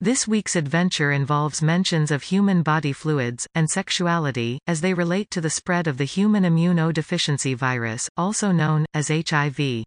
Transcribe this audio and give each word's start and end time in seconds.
This 0.00 0.28
week's 0.28 0.56
adventure 0.56 1.10
involves 1.10 1.62
mentions 1.62 2.10
of 2.10 2.24
human 2.24 2.62
body 2.62 2.92
fluids 2.92 3.48
and 3.54 3.70
sexuality 3.70 4.58
as 4.66 4.82
they 4.82 4.92
relate 4.92 5.30
to 5.30 5.40
the 5.40 5.48
spread 5.48 5.86
of 5.86 5.96
the 5.96 6.04
human 6.04 6.44
immunodeficiency 6.44 7.56
virus, 7.56 8.10
also 8.14 8.52
known 8.52 8.84
as 8.92 9.08
HIV. 9.08 9.86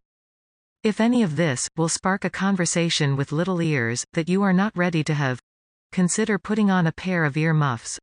If 0.84 1.00
any 1.00 1.22
of 1.22 1.36
this 1.36 1.70
will 1.78 1.90
spark 1.90 2.26
a 2.26 2.30
conversation 2.32 3.18
with 3.18 3.32
little 3.32 3.62
ears 3.62 4.04
that 4.14 4.28
you 4.28 4.42
are 4.42 4.52
not 4.52 4.76
ready 4.76 5.04
to 5.04 5.14
have, 5.14 5.40
consider 5.92 6.40
putting 6.40 6.72
on 6.72 6.88
a 6.88 6.92
pair 6.92 7.24
of 7.24 7.38
ear 7.38 7.54
muffs 7.54 8.00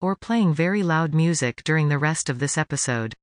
or 0.00 0.14
playing 0.14 0.54
very 0.54 0.84
loud 0.84 1.12
music 1.12 1.64
during 1.64 1.88
the 1.88 1.98
rest 1.98 2.30
of 2.30 2.38
this 2.38 2.56
episode. 2.56 3.14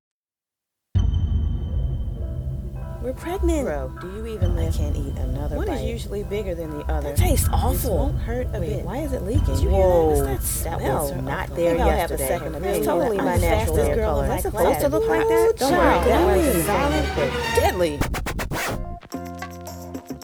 We're 3.06 3.12
pregnant. 3.12 3.66
Bro, 3.66 3.92
do 4.00 4.08
you 4.16 4.26
even 4.26 4.56
live? 4.56 4.74
I 4.74 4.78
can't 4.78 4.96
eat 4.96 5.16
another 5.18 5.54
One 5.54 5.68
bite. 5.68 5.74
is 5.74 5.82
usually 5.84 6.24
bigger 6.24 6.56
than 6.56 6.76
the 6.76 6.84
other. 6.92 7.10
That 7.10 7.16
tastes 7.16 7.46
This 7.46 7.54
awful. 7.54 7.96
won't 7.98 8.18
hurt 8.18 8.48
a 8.52 8.58
Wait, 8.58 8.68
bit. 8.68 8.84
why 8.84 8.96
is 8.98 9.12
it 9.12 9.22
leaking? 9.22 9.44
Did 9.44 9.60
you 9.60 9.68
Whoa, 9.70 10.14
hear 10.16 10.24
that? 10.24 10.30
What's 10.32 10.62
that 10.64 10.80
was 10.80 11.08
smell? 11.10 11.22
not 11.22 11.50
I 11.52 11.54
there 11.54 11.70
think 11.76 11.80
I'll 11.82 11.90
have 11.98 12.10
a 12.10 12.18
second 12.18 12.52
Really? 12.54 12.58
opinion. 12.66 12.84
Totally 12.84 13.18
I'm 13.20 13.24
my 13.24 13.36
natural 13.36 13.58
fastest 13.76 13.86
hair 13.86 13.94
girl 13.94 14.10
color. 14.10 14.24
in 14.24 14.28
That's 14.30 14.44
my 14.44 14.50
supposed 14.50 14.80
to 14.80 14.88
look 14.88 15.08
like 15.08 15.28
that? 15.28 15.52
Don't 15.56 15.70
worry, 15.72 15.78
child, 15.78 16.04
that 16.04 16.08
that 16.08 16.36
was 16.36 16.56
was 16.56 16.64
solid 16.66 17.54
deadly. 17.54 17.98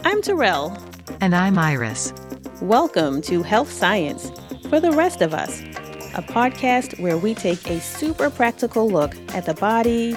I'm 0.05 0.21
Terrell. 0.21 0.77
And 1.21 1.37
I'm 1.37 1.61
Iris. 1.61 2.13
Welcome 2.63 3.23
to 3.23 3.45
Health 3.45 3.71
Science 3.71 4.33
for 4.69 4.81
the 4.81 4.91
Rest 4.91 5.23
of 5.23 5.35
Us, 5.35 5.61
a 6.17 6.23
podcast 6.23 6.99
where 7.01 7.17
we 7.17 7.33
take 7.37 7.65
a 7.71 7.79
super 7.79 8.29
practical 8.29 8.91
look 8.91 9.15
at 9.37 9.47
the 9.47 9.55
body, 9.55 10.17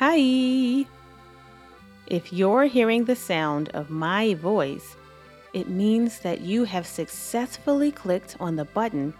Hi. 0.00 0.86
If 2.06 2.32
you're 2.32 2.66
hearing 2.66 3.04
the 3.04 3.16
sound 3.16 3.70
of 3.70 3.90
my 3.90 4.34
voice, 4.34 4.94
it 5.52 5.68
means 5.68 6.20
that 6.20 6.40
you 6.40 6.62
have 6.62 6.86
successfully 6.86 7.90
clicked 7.90 8.36
on 8.38 8.54
the 8.54 8.64
button 8.64 9.12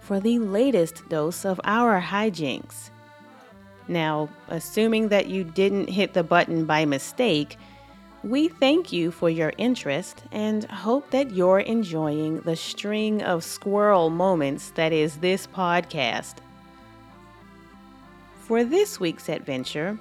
for 0.00 0.18
the 0.18 0.40
latest 0.40 1.08
dose 1.08 1.44
of 1.44 1.60
our 1.62 2.00
hijinks. 2.00 2.90
Now, 3.86 4.28
assuming 4.48 5.06
that 5.10 5.28
you 5.28 5.44
didn't 5.44 5.88
hit 5.88 6.14
the 6.14 6.24
button 6.24 6.64
by 6.64 6.84
mistake, 6.84 7.56
we 8.24 8.48
thank 8.48 8.92
you 8.92 9.12
for 9.12 9.30
your 9.30 9.52
interest 9.56 10.24
and 10.32 10.64
hope 10.64 11.12
that 11.12 11.30
you're 11.30 11.60
enjoying 11.60 12.40
the 12.40 12.56
string 12.56 13.22
of 13.22 13.44
squirrel 13.44 14.10
moments 14.10 14.70
that 14.70 14.92
is 14.92 15.18
this 15.18 15.46
podcast. 15.46 16.38
For 18.40 18.64
this 18.64 18.98
week's 18.98 19.28
adventure, 19.28 19.96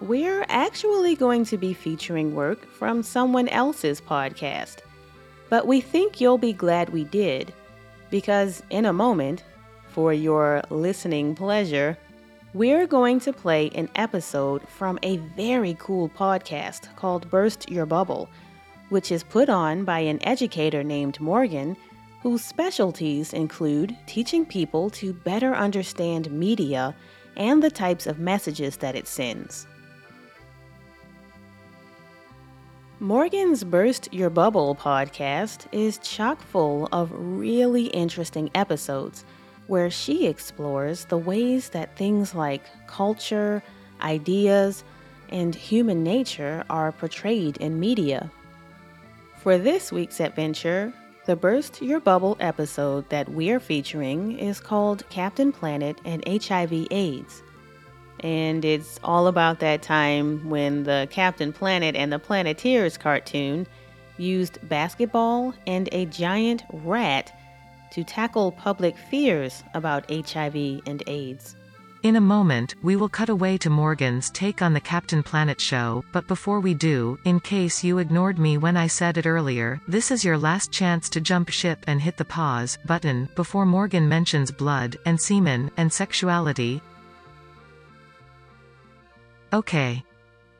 we're 0.00 0.46
actually 0.48 1.16
going 1.16 1.44
to 1.46 1.56
be 1.56 1.74
featuring 1.74 2.34
work 2.34 2.70
from 2.70 3.02
someone 3.02 3.48
else's 3.48 4.00
podcast. 4.00 4.78
But 5.48 5.66
we 5.66 5.80
think 5.80 6.20
you'll 6.20 6.38
be 6.38 6.52
glad 6.52 6.90
we 6.90 7.04
did, 7.04 7.52
because 8.10 8.62
in 8.70 8.86
a 8.86 8.92
moment, 8.92 9.44
for 9.88 10.12
your 10.12 10.62
listening 10.70 11.34
pleasure, 11.34 11.98
we're 12.54 12.86
going 12.86 13.20
to 13.20 13.32
play 13.32 13.70
an 13.74 13.88
episode 13.96 14.66
from 14.68 14.98
a 15.02 15.16
very 15.36 15.76
cool 15.80 16.08
podcast 16.08 16.94
called 16.96 17.28
Burst 17.30 17.68
Your 17.68 17.86
Bubble, 17.86 18.28
which 18.90 19.10
is 19.10 19.24
put 19.24 19.48
on 19.48 19.84
by 19.84 19.98
an 19.98 20.22
educator 20.22 20.84
named 20.84 21.20
Morgan, 21.20 21.76
whose 22.22 22.44
specialties 22.44 23.32
include 23.32 23.96
teaching 24.06 24.46
people 24.46 24.90
to 24.90 25.12
better 25.12 25.54
understand 25.54 26.30
media 26.30 26.94
and 27.36 27.62
the 27.62 27.70
types 27.70 28.06
of 28.06 28.18
messages 28.18 28.76
that 28.78 28.94
it 28.94 29.06
sends. 29.06 29.66
Morgan's 33.00 33.62
Burst 33.62 34.12
Your 34.12 34.28
Bubble 34.28 34.74
podcast 34.74 35.66
is 35.70 35.98
chock 35.98 36.42
full 36.42 36.88
of 36.90 37.12
really 37.14 37.86
interesting 37.86 38.50
episodes 38.56 39.24
where 39.68 39.88
she 39.88 40.26
explores 40.26 41.04
the 41.04 41.16
ways 41.16 41.68
that 41.68 41.96
things 41.96 42.34
like 42.34 42.64
culture, 42.88 43.62
ideas, 44.00 44.82
and 45.28 45.54
human 45.54 46.02
nature 46.02 46.64
are 46.68 46.90
portrayed 46.90 47.56
in 47.58 47.78
media. 47.78 48.32
For 49.36 49.58
this 49.58 49.92
week's 49.92 50.18
adventure, 50.18 50.92
the 51.24 51.36
Burst 51.36 51.80
Your 51.80 52.00
Bubble 52.00 52.36
episode 52.40 53.08
that 53.10 53.28
we're 53.28 53.60
featuring 53.60 54.36
is 54.36 54.58
called 54.58 55.08
Captain 55.08 55.52
Planet 55.52 56.00
and 56.04 56.26
HIV/AIDS. 56.26 57.44
And 58.20 58.64
it's 58.64 58.98
all 59.02 59.26
about 59.26 59.60
that 59.60 59.82
time 59.82 60.48
when 60.48 60.84
the 60.84 61.08
Captain 61.10 61.52
Planet 61.52 61.94
and 61.94 62.12
the 62.12 62.18
Planeteers 62.18 62.98
cartoon 62.98 63.66
used 64.16 64.58
basketball 64.68 65.54
and 65.66 65.88
a 65.92 66.06
giant 66.06 66.64
rat 66.72 67.32
to 67.92 68.04
tackle 68.04 68.52
public 68.52 68.96
fears 68.96 69.62
about 69.74 70.10
HIV 70.10 70.82
and 70.86 71.02
AIDS. 71.06 71.56
In 72.04 72.14
a 72.14 72.20
moment, 72.20 72.76
we 72.80 72.94
will 72.94 73.08
cut 73.08 73.28
away 73.28 73.58
to 73.58 73.70
Morgan's 73.70 74.30
take 74.30 74.62
on 74.62 74.72
the 74.72 74.80
Captain 74.80 75.20
Planet 75.20 75.60
show, 75.60 76.04
but 76.12 76.28
before 76.28 76.60
we 76.60 76.72
do, 76.72 77.18
in 77.24 77.40
case 77.40 77.82
you 77.82 77.98
ignored 77.98 78.38
me 78.38 78.56
when 78.56 78.76
I 78.76 78.86
said 78.86 79.18
it 79.18 79.26
earlier, 79.26 79.80
this 79.88 80.12
is 80.12 80.24
your 80.24 80.38
last 80.38 80.70
chance 80.70 81.08
to 81.08 81.20
jump 81.20 81.48
ship 81.48 81.84
and 81.88 82.00
hit 82.00 82.16
the 82.16 82.24
pause 82.24 82.78
button 82.86 83.28
before 83.34 83.66
Morgan 83.66 84.08
mentions 84.08 84.52
blood 84.52 84.96
and 85.06 85.20
semen 85.20 85.72
and 85.76 85.92
sexuality. 85.92 86.80
Okay. 89.52 90.04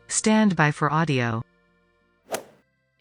Stand 0.07 0.57
by 0.57 0.71
for 0.71 0.91
audio. 0.91 1.43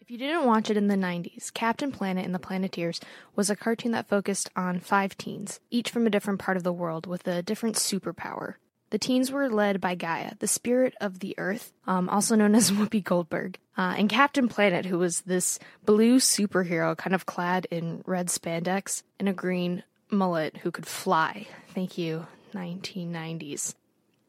If 0.00 0.10
you 0.12 0.18
didn't 0.18 0.46
watch 0.46 0.70
it 0.70 0.76
in 0.76 0.88
the 0.88 0.96
90s, 0.96 1.52
Captain 1.52 1.92
Planet 1.92 2.24
and 2.24 2.34
the 2.34 2.38
Planeteers 2.38 3.00
was 3.36 3.50
a 3.50 3.56
cartoon 3.56 3.92
that 3.92 4.08
focused 4.08 4.50
on 4.56 4.80
five 4.80 5.16
teens, 5.18 5.60
each 5.70 5.90
from 5.90 6.06
a 6.06 6.10
different 6.10 6.40
part 6.40 6.56
of 6.56 6.62
the 6.62 6.72
world 6.72 7.06
with 7.06 7.26
a 7.26 7.42
different 7.42 7.76
superpower. 7.76 8.54
The 8.90 8.98
teens 8.98 9.30
were 9.30 9.50
led 9.50 9.82
by 9.82 9.94
Gaia, 9.94 10.32
the 10.38 10.48
spirit 10.48 10.94
of 10.98 11.18
the 11.18 11.34
earth, 11.38 11.72
um, 11.86 12.08
also 12.08 12.34
known 12.36 12.54
as 12.54 12.70
Whoopi 12.72 13.04
Goldberg, 13.04 13.58
uh, 13.76 13.94
and 13.98 14.08
Captain 14.08 14.48
Planet, 14.48 14.86
who 14.86 14.98
was 14.98 15.22
this 15.22 15.58
blue 15.84 16.18
superhero 16.18 16.96
kind 16.96 17.14
of 17.14 17.26
clad 17.26 17.66
in 17.70 18.02
red 18.06 18.28
spandex 18.28 19.02
and 19.18 19.28
a 19.28 19.34
green 19.34 19.82
mullet 20.10 20.58
who 20.58 20.70
could 20.70 20.86
fly. 20.86 21.46
Thank 21.74 21.98
you, 21.98 22.26
1990s. 22.54 23.74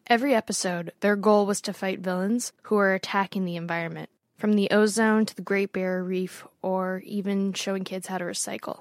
Every 0.10 0.34
episode, 0.34 0.92
their 1.02 1.16
goal 1.16 1.46
was 1.46 1.62
to 1.62 1.72
fight 1.72 2.00
villains 2.00 2.52
who 2.64 2.78
were 2.78 2.96
attacking 2.96 3.46
the 3.46 3.58
environment, 3.58 4.10
from 4.40 4.54
the 4.54 4.72
ozone 4.72 5.24
to 5.28 5.36
the 5.36 5.44
Great 5.44 5.72
Barrier 5.72 6.04
Reef, 6.04 6.48
or 6.64 7.04
even 7.06 7.54
showing 7.54 7.84
kids 7.84 8.08
how 8.08 8.18
to 8.18 8.26
recycle. 8.26 8.80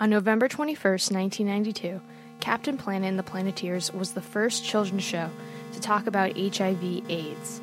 On 0.00 0.10
November 0.10 0.48
21st, 0.48 1.12
1992, 1.12 2.00
Captain 2.40 2.76
Planet 2.76 3.10
and 3.10 3.16
the 3.16 3.22
Planeteers 3.22 3.92
was 3.92 4.10
the 4.10 4.20
first 4.20 4.64
children's 4.64 5.04
show 5.04 5.30
to 5.72 5.80
talk 5.80 6.08
about 6.08 6.36
HIV/AIDS. 6.36 7.60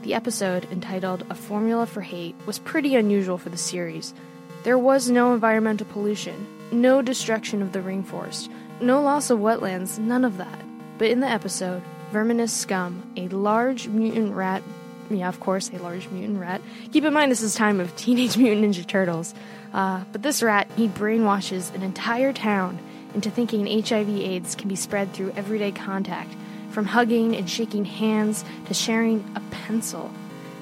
The 0.00 0.14
episode, 0.14 0.66
entitled 0.72 1.26
A 1.28 1.34
Formula 1.34 1.84
for 1.84 2.00
Hate, 2.00 2.36
was 2.46 2.58
pretty 2.58 2.96
unusual 2.96 3.36
for 3.36 3.50
the 3.50 3.58
series. 3.58 4.14
There 4.62 4.78
was 4.78 5.10
no 5.10 5.34
environmental 5.34 5.86
pollution, 5.88 6.46
no 6.72 7.02
destruction 7.02 7.60
of 7.60 7.72
the 7.72 7.80
rainforest, 7.80 8.48
no 8.80 9.02
loss 9.02 9.28
of 9.28 9.40
wetlands, 9.40 9.98
none 9.98 10.24
of 10.24 10.38
that. 10.38 10.64
But 10.96 11.08
in 11.08 11.20
the 11.20 11.28
episode, 11.28 11.82
Verminous 12.12 12.52
Skumm, 12.64 13.02
a 13.16 13.28
large 13.28 13.88
mutant 13.88 14.34
rat 14.34 14.62
yeah, 15.10 15.28
of 15.28 15.40
course, 15.40 15.70
a 15.70 15.78
large 15.78 16.08
mutant 16.08 16.38
rat. 16.38 16.62
Keep 16.92 17.04
in 17.04 17.12
mind 17.12 17.32
this 17.32 17.42
is 17.42 17.54
time 17.54 17.80
of 17.80 17.94
Teenage 17.96 18.36
Mutant 18.36 18.64
Ninja 18.64 18.86
Turtles. 18.86 19.34
Uh, 19.72 20.04
but 20.12 20.22
this 20.22 20.42
rat, 20.42 20.70
he 20.76 20.88
brainwashes 20.88 21.74
an 21.74 21.82
entire 21.82 22.32
town 22.32 22.78
into 23.14 23.30
thinking 23.30 23.66
HIV/AIDS 23.66 24.54
can 24.54 24.68
be 24.68 24.76
spread 24.76 25.12
through 25.12 25.32
everyday 25.32 25.72
contact, 25.72 26.32
from 26.70 26.86
hugging 26.86 27.34
and 27.34 27.50
shaking 27.50 27.84
hands 27.84 28.44
to 28.66 28.74
sharing 28.74 29.24
a 29.34 29.40
pencil. 29.50 30.10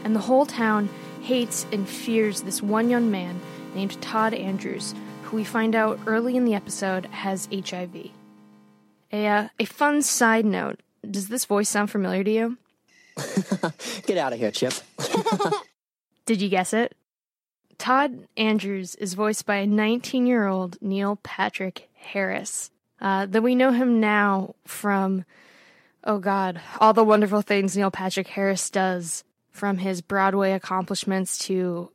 And 0.05 0.17
the 0.17 0.21
whole 0.21 0.47
town 0.47 0.89
hates 1.23 1.67
and 1.73 1.87
fears 1.87 2.43
this 2.43 2.63
one 2.63 2.89
young 2.89 3.11
man 3.11 3.41
named 3.75 4.01
Todd 4.01 4.33
Andrews, 4.33 4.95
who 5.25 5.37
we 5.37 5.45
find 5.45 5.75
out 5.75 6.01
early 6.07 6.37
in 6.37 6.47
the 6.47 6.55
episode 6.55 7.05
has 7.07 7.49
HIV. 7.53 8.11
A, 9.13 9.27
uh, 9.27 9.49
a 9.59 9.65
fun 9.67 10.01
side 10.03 10.47
note 10.47 10.81
does 11.11 11.29
this 11.29 11.45
voice 11.45 11.69
sound 11.69 11.91
familiar 11.91 12.25
to 12.25 12.31
you? 12.31 12.59
Get 14.07 14.19
out 14.19 14.33
of 14.33 14.39
here, 14.39 14.51
Chip. 14.51 14.75
Did 16.27 16.41
you 16.41 16.49
guess 16.49 16.73
it? 16.73 16.95
Todd 17.79 18.27
Andrews 18.37 18.95
is 18.97 19.15
voiced 19.15 19.47
by 19.47 19.65
19 19.65 20.27
year 20.27 20.47
old 20.47 20.77
Neil 20.83 21.17
Patrick 21.23 21.89
Harris. 21.95 22.71
Uh, 23.01 23.27
though 23.27 23.41
we 23.41 23.55
know 23.55 23.71
him 23.71 24.01
now 24.01 24.55
from, 24.65 25.25
oh 26.05 26.19
God, 26.19 26.61
all 26.81 26.93
the 26.93 27.05
wonderful 27.05 27.43
things 27.43 27.77
Neil 27.77 27.91
Patrick 27.91 28.27
Harris 28.27 28.69
does, 28.71 29.23
from 29.51 29.79
his 29.79 30.01
Broadway 30.01 30.53
accomplishments 30.53 31.39
to 31.39 31.91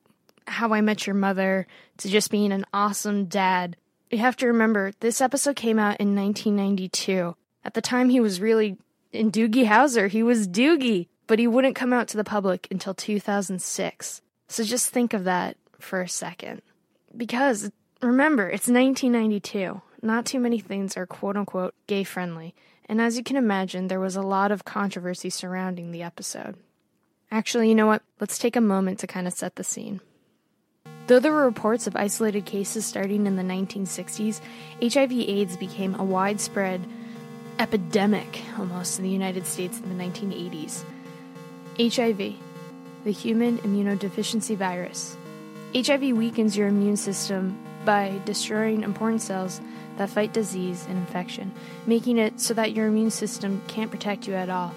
How 0.48 0.74
I 0.74 0.82
Met 0.82 1.06
Your 1.08 1.16
Mother 1.16 1.68
to 1.98 2.10
just 2.10 2.32
being 2.32 2.52
an 2.52 2.66
awesome 2.74 3.26
dad. 3.26 3.76
You 4.12 4.20
have 4.20 4.38
to 4.38 4.48
remember, 4.48 4.94
this 5.00 5.22
episode 5.22 5.56
came 5.56 5.80
out 5.80 6.00
in 6.00 6.16
1992. 6.16 7.36
At 7.66 7.74
the 7.74 7.82
time, 7.82 8.10
he 8.10 8.20
was 8.20 8.42
really 8.42 8.78
in 9.14 9.32
Doogie 9.32 9.68
Howser. 9.68 10.10
He 10.10 10.24
was 10.24 10.48
Doogie, 10.48 11.08
but 11.28 11.40
he 11.40 11.48
wouldn't 11.48 11.76
come 11.76 11.94
out 11.94 12.08
to 12.10 12.18
the 12.18 12.24
public 12.24 12.68
until 12.72 12.94
2006. 12.94 14.22
So 14.48 14.64
just 14.64 14.90
think 14.90 15.14
of 15.14 15.24
that 15.24 15.58
for 15.80 16.02
a 16.02 16.10
second. 16.10 16.62
Because 17.16 17.72
remember, 18.02 18.50
it's 18.50 18.68
1992. 18.68 19.82
Not 20.02 20.26
too 20.26 20.40
many 20.40 20.60
things 20.60 20.98
are 20.98 21.06
quote 21.06 21.38
unquote 21.38 21.74
gay 21.88 22.04
friendly. 22.04 22.54
And 22.88 23.00
as 23.00 23.16
you 23.18 23.24
can 23.24 23.38
imagine, 23.38 23.88
there 23.88 24.00
was 24.00 24.16
a 24.16 24.22
lot 24.22 24.52
of 24.52 24.66
controversy 24.66 25.30
surrounding 25.30 25.92
the 25.92 26.04
episode. 26.04 26.56
Actually, 27.32 27.70
you 27.70 27.76
know 27.76 27.88
what? 27.88 28.04
Let's 28.20 28.38
take 28.38 28.56
a 28.56 28.62
moment 28.62 29.00
to 29.00 29.08
kind 29.08 29.26
of 29.26 29.34
set 29.34 29.56
the 29.56 29.64
scene. 29.64 30.02
Though 31.08 31.20
there 31.20 31.32
were 31.32 31.46
reports 31.46 31.88
of 31.88 31.96
isolated 31.96 32.46
cases 32.46 32.86
starting 32.86 33.26
in 33.26 33.36
the 33.36 33.44
1960s, 33.44 34.42
HIV 34.82 35.12
AIDS 35.12 35.58
became 35.58 35.96
a 35.96 36.04
widespread 36.04 36.86
epidemic 37.60 38.42
almost 38.58 39.00
in 39.00 39.04
the 39.04 39.10
United 39.10 39.46
States 39.46 39.80
in 39.80 39.96
the 39.96 40.04
1980s. 40.04 40.84
HIV, 41.78 42.36
the 43.04 43.12
human 43.12 43.58
immunodeficiency 43.60 44.56
virus. 44.56 45.18
HIV 45.76 46.16
weakens 46.16 46.56
your 46.56 46.68
immune 46.68 46.98
system 46.98 47.58
by 47.86 48.20
destroying 48.26 48.84
important 48.84 49.22
cells 49.22 49.60
that 49.98 50.10
fight 50.10 50.34
disease 50.34 50.86
and 50.88 50.98
infection, 50.98 51.52
making 51.86 52.18
it 52.18 52.40
so 52.40 52.54
that 52.54 52.74
your 52.74 52.88
immune 52.88 53.12
system 53.12 53.62
can't 53.68 53.92
protect 53.92 54.28
you 54.28 54.34
at 54.34 54.50
all. 54.50 54.74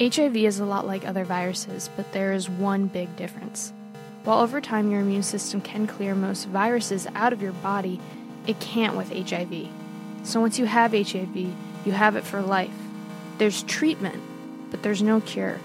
HIV 0.00 0.36
is 0.36 0.58
a 0.58 0.64
lot 0.64 0.86
like 0.86 1.06
other 1.06 1.24
viruses, 1.24 1.90
but 1.96 2.12
there 2.12 2.32
is 2.32 2.48
one 2.48 2.86
big 2.86 3.14
difference. 3.16 3.72
While 4.24 4.40
over 4.40 4.60
time 4.60 4.90
your 4.90 5.00
immune 5.00 5.22
system 5.22 5.60
can 5.60 5.86
clear 5.86 6.14
most 6.14 6.46
viruses 6.48 7.06
out 7.14 7.32
of 7.32 7.42
your 7.42 7.52
body, 7.52 8.00
it 8.46 8.58
can't 8.60 8.96
with 8.96 9.12
HIV. 9.12 9.68
So 10.22 10.40
once 10.40 10.58
you 10.58 10.66
have 10.66 10.92
HIV, 10.92 11.54
you 11.84 11.92
have 11.92 12.16
it 12.16 12.24
for 12.24 12.42
life. 12.42 12.74
There's 13.38 13.62
treatment, 13.64 14.22
but 14.70 14.82
there's 14.82 15.02
no 15.02 15.20
cure. 15.20 15.58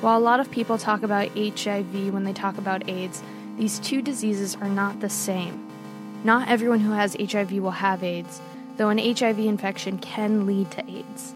While 0.00 0.18
a 0.18 0.20
lot 0.20 0.40
of 0.40 0.50
people 0.50 0.78
talk 0.78 1.02
about 1.02 1.36
HIV 1.36 2.12
when 2.12 2.24
they 2.24 2.32
talk 2.32 2.58
about 2.58 2.88
AIDS, 2.88 3.22
these 3.56 3.78
two 3.78 4.02
diseases 4.02 4.56
are 4.56 4.68
not 4.68 5.00
the 5.00 5.08
same. 5.08 5.68
Not 6.24 6.48
everyone 6.48 6.80
who 6.80 6.92
has 6.92 7.16
HIV 7.20 7.52
will 7.52 7.70
have 7.70 8.02
AIDS, 8.02 8.40
though 8.76 8.88
an 8.88 8.98
HIV 8.98 9.38
infection 9.40 9.98
can 9.98 10.46
lead 10.46 10.70
to 10.72 10.90
AIDS. 10.90 11.34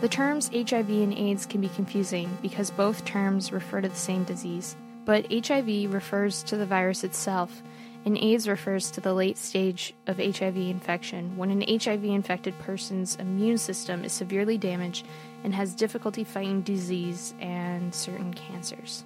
The 0.00 0.08
terms 0.08 0.50
HIV 0.52 0.90
and 0.90 1.14
AIDS 1.16 1.46
can 1.46 1.60
be 1.60 1.68
confusing 1.68 2.38
because 2.42 2.70
both 2.70 3.04
terms 3.04 3.52
refer 3.52 3.80
to 3.80 3.88
the 3.88 3.94
same 3.94 4.24
disease, 4.24 4.74
but 5.04 5.32
HIV 5.32 5.92
refers 5.92 6.42
to 6.44 6.56
the 6.56 6.66
virus 6.66 7.04
itself, 7.04 7.62
and 8.04 8.18
AIDS 8.18 8.48
refers 8.48 8.90
to 8.92 9.00
the 9.00 9.14
late 9.14 9.38
stage 9.38 9.94
of 10.06 10.18
HIV 10.18 10.56
infection 10.56 11.36
when 11.36 11.50
an 11.50 11.62
HIV 11.78 12.04
infected 12.04 12.58
person's 12.58 13.16
immune 13.16 13.58
system 13.58 14.04
is 14.04 14.12
severely 14.12 14.58
damaged 14.58 15.06
and 15.44 15.54
has 15.54 15.74
difficulty 15.74 16.24
fighting 16.24 16.62
disease 16.62 17.34
and 17.40 17.94
certain 17.94 18.34
cancers. 18.34 19.04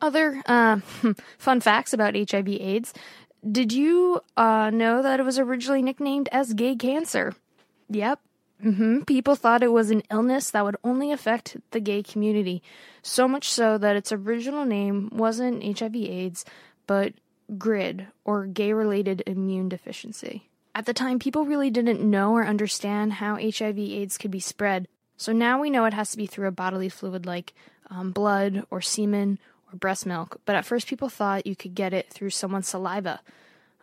Other 0.00 0.42
uh, 0.46 0.80
fun 1.38 1.60
facts 1.60 1.92
about 1.92 2.16
HIV 2.16 2.48
AIDS. 2.48 2.94
Did 3.50 3.72
you 3.72 4.22
uh, 4.36 4.70
know 4.70 5.02
that 5.02 5.20
it 5.20 5.24
was 5.24 5.38
originally 5.38 5.82
nicknamed 5.82 6.28
as 6.32 6.54
gay 6.54 6.74
cancer? 6.74 7.34
Yep. 7.90 8.20
Mm-hmm. 8.64 9.02
People 9.02 9.34
thought 9.34 9.62
it 9.62 9.72
was 9.72 9.90
an 9.90 10.02
illness 10.10 10.50
that 10.50 10.64
would 10.64 10.76
only 10.82 11.12
affect 11.12 11.58
the 11.72 11.80
gay 11.80 12.02
community, 12.02 12.62
so 13.02 13.28
much 13.28 13.50
so 13.50 13.76
that 13.76 13.96
its 13.96 14.12
original 14.12 14.64
name 14.64 15.10
wasn't 15.12 15.78
HIV 15.78 15.94
AIDS, 15.96 16.44
but 16.86 17.12
GRID, 17.58 18.06
or 18.24 18.46
gay 18.46 18.72
related 18.72 19.22
immune 19.26 19.68
deficiency. 19.68 20.48
At 20.74 20.86
the 20.86 20.94
time, 20.94 21.18
people 21.18 21.44
really 21.44 21.70
didn't 21.70 22.02
know 22.02 22.32
or 22.32 22.44
understand 22.44 23.14
how 23.14 23.36
HIV 23.36 23.78
AIDS 23.78 24.18
could 24.18 24.30
be 24.30 24.40
spread, 24.40 24.88
so 25.16 25.32
now 25.32 25.60
we 25.60 25.70
know 25.70 25.84
it 25.84 25.94
has 25.94 26.10
to 26.10 26.16
be 26.16 26.26
through 26.26 26.48
a 26.48 26.52
bodily 26.52 26.88
fluid 26.88 27.24
like 27.24 27.54
um, 27.90 28.12
blood 28.12 28.64
or 28.70 28.80
semen 28.80 29.38
or 29.72 29.76
breast 29.76 30.06
milk, 30.06 30.40
but 30.44 30.56
at 30.56 30.66
first 30.66 30.86
people 30.86 31.08
thought 31.08 31.46
you 31.46 31.56
could 31.56 31.74
get 31.74 31.94
it 31.94 32.12
through 32.12 32.30
someone's 32.30 32.68
saliva, 32.68 33.20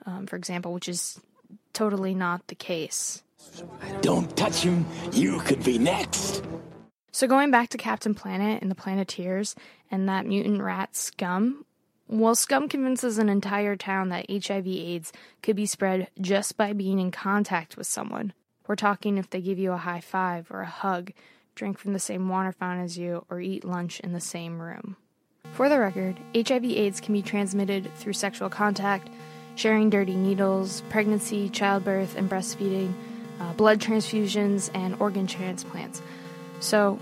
um, 0.06 0.27
for 0.27 0.36
example, 0.36 0.74
which 0.74 0.88
is 0.88 1.19
totally 1.74 2.13
not 2.13 2.48
the 2.48 2.56
case. 2.56 3.24
Don't 4.01 4.36
touch 4.38 4.63
him, 4.63 4.86
you 5.12 5.39
could 5.39 5.63
be 5.63 5.77
next. 5.77 6.44
So, 7.12 7.27
going 7.27 7.51
back 7.51 7.69
to 7.69 7.77
Captain 7.77 8.16
Planet 8.16 8.62
and 8.62 8.71
the 8.71 8.75
Planeteers 8.75 9.56
and 9.92 10.09
that 10.09 10.25
mutant 10.25 10.62
rat 10.62 10.94
Skumm, 10.94 11.63
well, 12.08 12.36
Skumm 12.36 12.70
convinces 12.70 13.18
an 13.18 13.30
entire 13.30 13.76
town 13.76 14.10
that 14.10 14.30
HIV 14.30 14.68
AIDS 14.68 15.14
could 15.42 15.56
be 15.56 15.66
spread 15.66 16.10
just 16.20 16.58
by 16.58 16.74
being 16.74 17.00
in 17.00 17.12
contact 17.12 17.78
with 17.78 17.88
someone. 17.88 18.34
We're 18.68 18.76
talking 18.76 19.18
if 19.18 19.30
they 19.30 19.42
give 19.42 19.58
you 19.58 19.72
a 19.72 19.78
high 19.78 20.02
five 20.02 20.52
or 20.52 20.62
a 20.62 20.68
hug, 20.68 21.12
drink 21.56 21.78
from 21.78 21.94
the 21.94 22.00
same 22.00 22.30
water 22.30 22.52
fountain 22.52 22.86
as 22.86 22.98
you, 22.98 23.26
or 23.30 23.40
eat 23.40 23.66
lunch 23.66 24.00
in 24.02 24.14
the 24.14 24.20
same 24.20 24.62
room. 24.62 24.96
For 25.54 25.70
the 25.70 25.80
record, 25.80 26.18
HIV 26.36 26.66
AIDS 26.66 27.00
can 27.00 27.14
be 27.14 27.22
transmitted 27.22 27.94
through 27.96 28.14
sexual 28.14 28.50
contact, 28.50 29.10
sharing 29.56 29.90
dirty 29.90 30.16
needles, 30.16 30.82
pregnancy, 30.90 31.50
childbirth, 31.50 32.18
and 32.18 32.30
breastfeeding, 32.30 32.94
uh, 33.40 33.54
blood 33.54 33.80
transfusions, 33.80 34.72
and 34.74 34.96
organ 35.00 35.28
transplants. 35.28 36.02
So, 36.60 37.00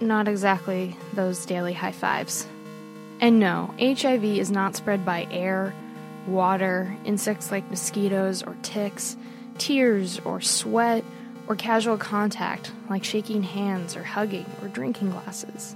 not 0.00 0.28
exactly 0.28 0.96
those 1.12 1.46
daily 1.46 1.72
high 1.72 1.92
fives. 1.92 2.46
And 3.24 3.40
no, 3.40 3.72
HIV 3.80 4.22
is 4.22 4.50
not 4.50 4.76
spread 4.76 5.02
by 5.06 5.26
air, 5.30 5.72
water, 6.26 6.94
insects 7.06 7.50
like 7.50 7.70
mosquitoes 7.70 8.42
or 8.42 8.54
ticks, 8.60 9.16
tears 9.56 10.20
or 10.26 10.42
sweat, 10.42 11.02
or 11.46 11.56
casual 11.56 11.96
contact 11.96 12.70
like 12.90 13.02
shaking 13.02 13.42
hands 13.42 13.96
or 13.96 14.02
hugging 14.02 14.44
or 14.60 14.68
drinking 14.68 15.08
glasses. 15.08 15.74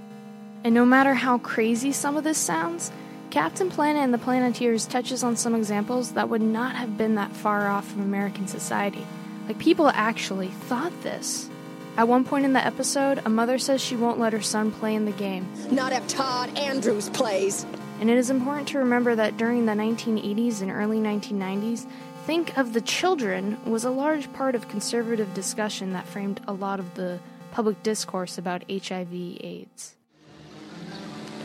And 0.63 0.75
no 0.75 0.85
matter 0.85 1.15
how 1.15 1.39
crazy 1.39 1.91
some 1.91 2.17
of 2.17 2.23
this 2.23 2.37
sounds, 2.37 2.91
Captain 3.31 3.71
Planet 3.71 4.03
and 4.03 4.13
the 4.13 4.19
Planeteers 4.19 4.85
touches 4.85 5.23
on 5.23 5.35
some 5.35 5.55
examples 5.55 6.11
that 6.11 6.29
would 6.29 6.43
not 6.43 6.75
have 6.75 6.99
been 6.99 7.15
that 7.15 7.31
far 7.31 7.67
off 7.67 7.87
from 7.87 8.03
American 8.03 8.47
society. 8.47 9.07
Like 9.47 9.57
people 9.57 9.89
actually 9.89 10.49
thought 10.49 10.93
this. 11.01 11.49
At 11.99 12.07
one 12.07 12.23
point 12.23 12.45
in 12.45 12.53
the 12.53 12.65
episode, 12.65 13.21
a 13.25 13.29
mother 13.29 13.57
says 13.57 13.81
she 13.81 13.97
won't 13.97 14.19
let 14.19 14.31
her 14.31 14.41
son 14.41 14.71
play 14.71 14.95
in 14.95 15.03
the 15.03 15.11
game. 15.11 15.45
Not 15.69 15.91
if 15.91 16.07
Todd 16.07 16.57
Andrews 16.57 17.09
plays. 17.09 17.65
And 17.99 18.09
it 18.09 18.15
is 18.15 18.29
important 18.29 18.69
to 18.69 18.77
remember 18.77 19.15
that 19.15 19.35
during 19.35 19.65
the 19.65 19.73
1980s 19.73 20.61
and 20.61 20.71
early 20.71 20.99
1990s, 20.99 21.85
Think 22.25 22.57
of 22.57 22.71
the 22.71 22.79
Children 22.79 23.59
was 23.65 23.83
a 23.83 23.89
large 23.89 24.31
part 24.31 24.55
of 24.55 24.69
conservative 24.69 25.33
discussion 25.33 25.91
that 25.91 26.07
framed 26.07 26.39
a 26.47 26.53
lot 26.53 26.79
of 26.79 26.95
the 26.95 27.19
public 27.51 27.83
discourse 27.83 28.37
about 28.37 28.63
HIV 28.71 29.11
AIDS. 29.11 29.97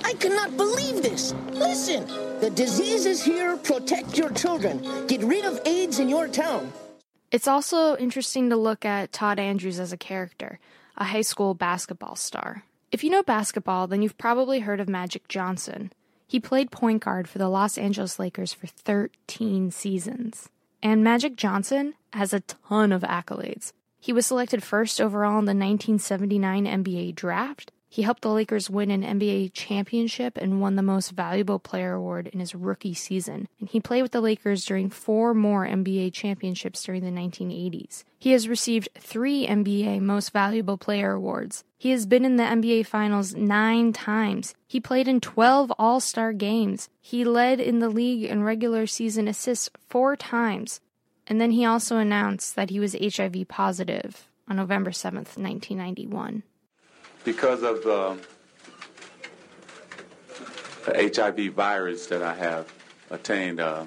I 0.05 0.13
cannot 0.13 0.57
believe 0.57 1.03
this. 1.03 1.35
Listen, 1.51 2.07
the 2.39 2.51
disease 2.51 3.07
is 3.07 3.25
here. 3.25 3.57
Protect 3.57 4.17
your 4.17 4.31
children. 4.31 5.09
Get 5.09 5.25
rid 5.25 5.47
of 5.47 5.59
AIDS 5.67 5.99
in 5.99 6.09
your 6.09 6.29
town. 6.29 6.73
It's 7.35 7.49
also 7.49 7.97
interesting 7.97 8.51
to 8.51 8.57
look 8.57 8.85
at 8.85 9.11
Todd 9.11 9.41
Andrews 9.41 9.81
as 9.81 9.93
a 9.93 9.97
character, 9.97 10.61
a 10.97 11.03
high 11.03 11.23
school 11.23 11.53
basketball 11.53 12.15
star. 12.15 12.63
If 12.93 13.03
you 13.03 13.11
know 13.11 13.25
basketball, 13.25 13.89
then 13.89 14.03
you've 14.03 14.17
probably 14.17 14.61
heard 14.61 14.79
of 14.79 14.89
Magic 14.89 15.27
Johnson. 15.27 15.93
He 16.29 16.39
played 16.39 16.71
point 16.71 17.03
guard 17.03 17.29
for 17.29 17.39
the 17.39 17.49
Los 17.49 17.77
Angeles 17.77 18.21
Lakers 18.21 18.53
for 18.53 18.69
13 18.69 19.73
seasons. 19.73 20.49
And 20.81 21.03
Magic 21.03 21.35
Johnson 21.35 21.95
has 22.13 22.33
a 22.33 22.39
ton 22.69 22.93
of 22.93 23.03
accolades. 23.03 23.73
He 23.99 24.13
was 24.13 24.27
selected 24.27 24.63
first 24.63 25.01
overall 25.01 25.41
in 25.41 25.47
the 25.47 25.57
1979 25.57 26.67
NBA 26.67 27.17
draft. 27.17 27.73
He 27.95 28.03
helped 28.03 28.23
the 28.23 28.33
Lakers 28.33 28.69
win 28.69 28.91
an 28.91 29.05
NBA 29.05 29.53
championship 29.55 30.37
and 30.37 30.61
won 30.61 30.75
the 30.75 30.83
Most 30.83 31.13
Valuable 31.13 31.61
Player 31.61 31.93
award 31.93 32.27
in 32.27 32.41
his 32.41 32.53
rookie 32.53 32.93
season. 32.93 33.47
And 33.61 33.69
he 33.69 33.79
played 33.79 34.03
with 34.03 34.11
the 34.11 34.21
Lakers 34.21 34.65
during 34.65 34.91
four 34.91 35.33
more 35.33 35.65
NBA 35.65 36.13
championships 36.13 36.83
during 36.83 37.05
the 37.05 37.21
1980s. 37.21 38.03
He 38.19 38.33
has 38.33 38.49
received 38.49 38.89
three 38.99 39.47
NBA 39.47 40.01
Most 40.01 40.33
Valuable 40.33 40.77
Player 40.77 41.13
awards. 41.13 41.63
He 41.79 41.93
has 41.93 42.05
been 42.05 42.25
in 42.25 42.35
the 42.35 42.43
NBA 42.43 42.87
Finals 42.87 43.37
nine 43.37 43.93
times. 43.93 44.57
He 44.67 44.81
played 44.81 45.07
in 45.07 45.21
12 45.21 45.73
All 45.79 46.01
Star 46.01 46.33
games. 46.33 46.89
He 47.01 47.25
led 47.25 47.61
in 47.61 47.79
the 47.79 47.89
league 47.89 48.25
in 48.25 48.43
regular 48.43 48.89
season 48.89 49.29
assists 49.29 49.71
four 49.89 50.17
times. 50.17 50.81
And 51.29 51.41
then 51.41 51.53
he 51.53 51.65
also 51.65 51.99
announced 51.99 52.57
that 52.57 52.71
he 52.71 52.81
was 52.81 52.97
HIV 53.01 53.47
positive 53.47 54.27
on 54.49 54.57
November 54.57 54.91
7th, 54.91 55.39
1991 55.39 56.43
because 57.25 57.63
of 57.63 57.83
the, 57.83 58.19
the 60.87 61.11
HIV 61.15 61.55
virus 61.55 62.07
that 62.07 62.23
I 62.23 62.35
have 62.35 62.73
attained, 63.11 63.61
uh, 63.61 63.87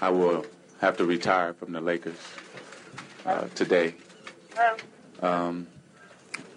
I 0.00 0.10
will 0.10 0.44
have 0.80 0.96
to 0.98 1.04
retire 1.04 1.54
from 1.54 1.72
the 1.72 1.80
Lakers 1.80 2.18
uh, 3.26 3.48
today. 3.54 3.94
Um, 5.22 5.66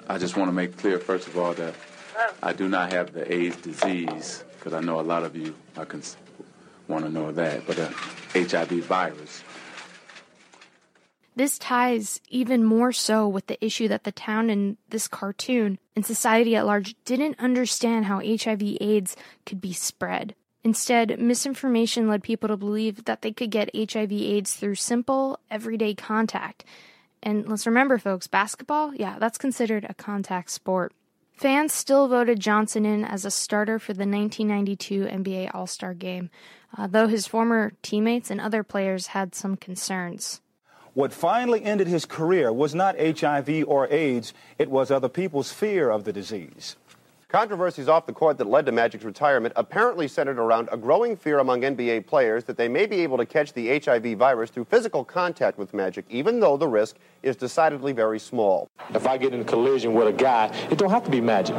I 0.08 0.18
just 0.18 0.36
want 0.36 0.50
to 0.50 0.54
make 0.54 0.78
clear, 0.78 1.00
first 1.00 1.28
of 1.28 1.38
all, 1.38 1.54
that 1.54 1.74
I 2.44 2.54
do 2.54 2.68
not 2.68 2.92
have 2.92 3.14
the 3.14 3.32
AIDS 3.32 3.56
disease, 3.58 4.44
because 4.58 4.74
I 4.74 4.82
know 4.82 5.00
a 5.00 5.02
lot 5.02 5.24
of 5.24 5.36
you 5.36 5.56
are 5.78 5.86
cons- 5.86 6.18
want 6.88 7.06
to 7.06 7.12
know 7.12 7.32
that, 7.32 7.66
but 7.66 7.78
the 7.78 7.88
HIV 8.34 8.86
virus. 8.86 9.44
This 11.36 11.58
ties 11.58 12.20
even 12.30 12.64
more 12.64 12.92
so 12.92 13.28
with 13.28 13.48
the 13.48 13.64
issue 13.64 13.88
that 13.88 14.04
the 14.04 14.12
town 14.12 14.50
in 14.50 14.78
this 14.90 15.08
cartoon 15.08 15.80
and 15.96 16.06
society 16.06 16.56
at 16.56 16.66
large 16.66 16.96
didn't 17.06 17.40
understand 17.40 18.06
how 18.06 18.20
HIV 18.20 18.62
AIDS 18.82 19.16
could 19.46 19.62
be 19.62 19.72
spread. 19.72 20.36
Instead, 20.64 21.20
misinformation 21.20 22.08
led 22.08 22.22
people 22.22 22.50
to 22.50 22.58
believe 22.58 23.06
that 23.06 23.22
they 23.22 23.32
could 23.32 23.50
get 23.50 23.76
HIV 23.76 24.12
AIDS 24.12 24.56
through 24.56 24.76
simple, 24.76 25.40
everyday 25.50 25.96
contact. 25.96 26.66
And 27.24 27.48
let's 27.48 27.66
remember, 27.66 27.98
folks, 27.98 28.28
basketball, 28.28 28.94
yeah, 28.94 29.18
that's 29.18 29.38
considered 29.38 29.86
a 29.88 29.94
contact 29.94 30.52
sport. 30.52 30.94
Fans 31.34 31.74
still 31.74 32.08
voted 32.08 32.40
Johnson 32.40 32.86
in 32.86 33.04
as 33.04 33.26
a 33.26 33.32
starter 33.32 33.80
for 33.80 33.94
the 33.94 34.06
1992 34.06 35.06
NBA 35.06 35.56
All 35.56 35.66
Star 35.66 35.94
game, 35.96 36.30
uh, 36.78 36.86
though 36.86 37.08
his 37.08 37.26
former 37.26 37.74
teammates 37.82 38.30
and 38.30 38.40
other 38.40 38.64
players 38.64 39.08
had 39.08 39.34
some 39.34 39.56
concerns. 39.56 40.42
What 40.94 41.14
finally 41.14 41.64
ended 41.64 41.88
his 41.88 42.06
career 42.06 42.52
was 42.52 42.76
not 42.76 43.00
HIV 43.00 43.64
or 43.66 43.88
AIDS, 43.90 44.34
it 44.60 44.70
was 44.70 44.92
other 44.92 45.08
people's 45.08 45.50
fear 45.50 45.90
of 45.90 46.04
the 46.04 46.12
disease. 46.12 46.76
Controversies 47.30 47.88
off 47.88 48.06
the 48.06 48.12
court 48.12 48.38
that 48.40 48.48
led 48.48 48.66
to 48.66 48.74
Magic's 48.74 49.06
retirement 49.06 49.54
apparently 49.56 50.10
centered 50.10 50.38
around 50.38 50.68
a 50.70 50.76
growing 50.76 51.16
fear 51.16 51.40
among 51.40 51.62
NBA 51.62 52.08
players 52.08 52.44
that 52.44 52.58
they 52.58 52.68
may 52.68 52.86
be 52.86 53.00
able 53.00 53.18
to 53.18 53.26
catch 53.26 53.54
the 53.54 53.80
HIV 53.80 54.18
virus 54.18 54.50
through 54.50 54.66
physical 54.66 55.06
contact 55.06 55.58
with 55.58 55.74
Magic, 55.74 56.04
even 56.10 56.42
though 56.42 56.58
the 56.58 56.68
risk 56.68 56.98
is 57.24 57.38
decidedly 57.38 57.94
very 57.94 58.20
small. 58.20 58.70
If 58.94 59.08
I 59.08 59.18
get 59.18 59.34
in 59.34 59.40
a 59.40 59.46
collision 59.46 59.94
with 59.94 60.10
a 60.10 60.12
guy, 60.12 60.54
it 60.70 60.78
don't 60.78 60.90
have 60.90 61.06
to 61.06 61.10
be 61.10 61.22
Magic. 61.22 61.56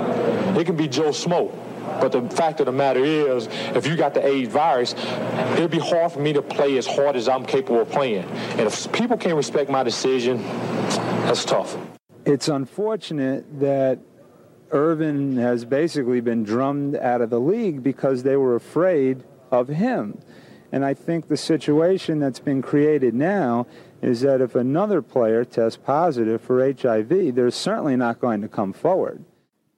It 0.59 0.67
can 0.67 0.77
be 0.77 0.89
Joe 0.89 1.11
Smoke. 1.11 1.55
But 2.01 2.13
the 2.13 2.23
fact 2.31 2.61
of 2.61 2.67
the 2.67 2.73
matter 2.73 3.05
is, 3.05 3.49
if 3.75 3.87
you 3.87 3.97
got 3.97 4.15
the 4.15 4.27
AIDS 4.27 4.53
virus, 4.53 4.95
it'd 5.55 5.71
be 5.71 5.79
hard 5.79 6.13
for 6.13 6.21
me 6.21 6.33
to 6.33 6.43
play 6.43 6.79
as 6.79 6.87
hard 6.87 7.17
as 7.17 7.29
I'm 7.29 7.45
capable 7.45 7.81
of 7.81 7.91
playing. 7.91 8.25
And 8.25 8.61
if 8.61 8.91
people 8.93 9.17
can't 9.17 9.37
respect 9.37 9.71
my 9.71 9.83
decision, 9.83 10.43
that's 10.43 11.45
tough. 11.45 11.77
It's 12.25 12.49
unfortunate 12.49 13.61
that 13.61 13.99
Earvin 14.71 15.37
has 15.37 15.65
basically 15.65 16.21
been 16.21 16.45
drummed 16.45 16.97
out 16.97 17.21
of 17.21 17.31
the 17.31 17.41
league 17.41 17.83
because 17.83 18.23
they 18.23 18.37
were 18.37 18.55
afraid 18.55 19.23
of 19.51 19.69
him. 19.69 20.19
And 20.73 20.85
I 20.85 20.95
think 20.95 21.29
the 21.29 21.37
situation 21.37 22.19
that's 22.19 22.41
been 22.41 22.63
created 22.63 23.13
now 23.13 23.67
is 24.01 24.23
that 24.23 24.41
if 24.41 24.55
another 24.55 25.03
player 25.03 25.45
tests 25.45 25.79
positive 25.83 26.41
for 26.41 26.65
HIV, 26.65 27.35
they're 27.35 27.51
certainly 27.51 27.97
not 27.97 28.19
going 28.19 28.41
to 28.41 28.49
come 28.49 28.73
forward. 28.73 29.25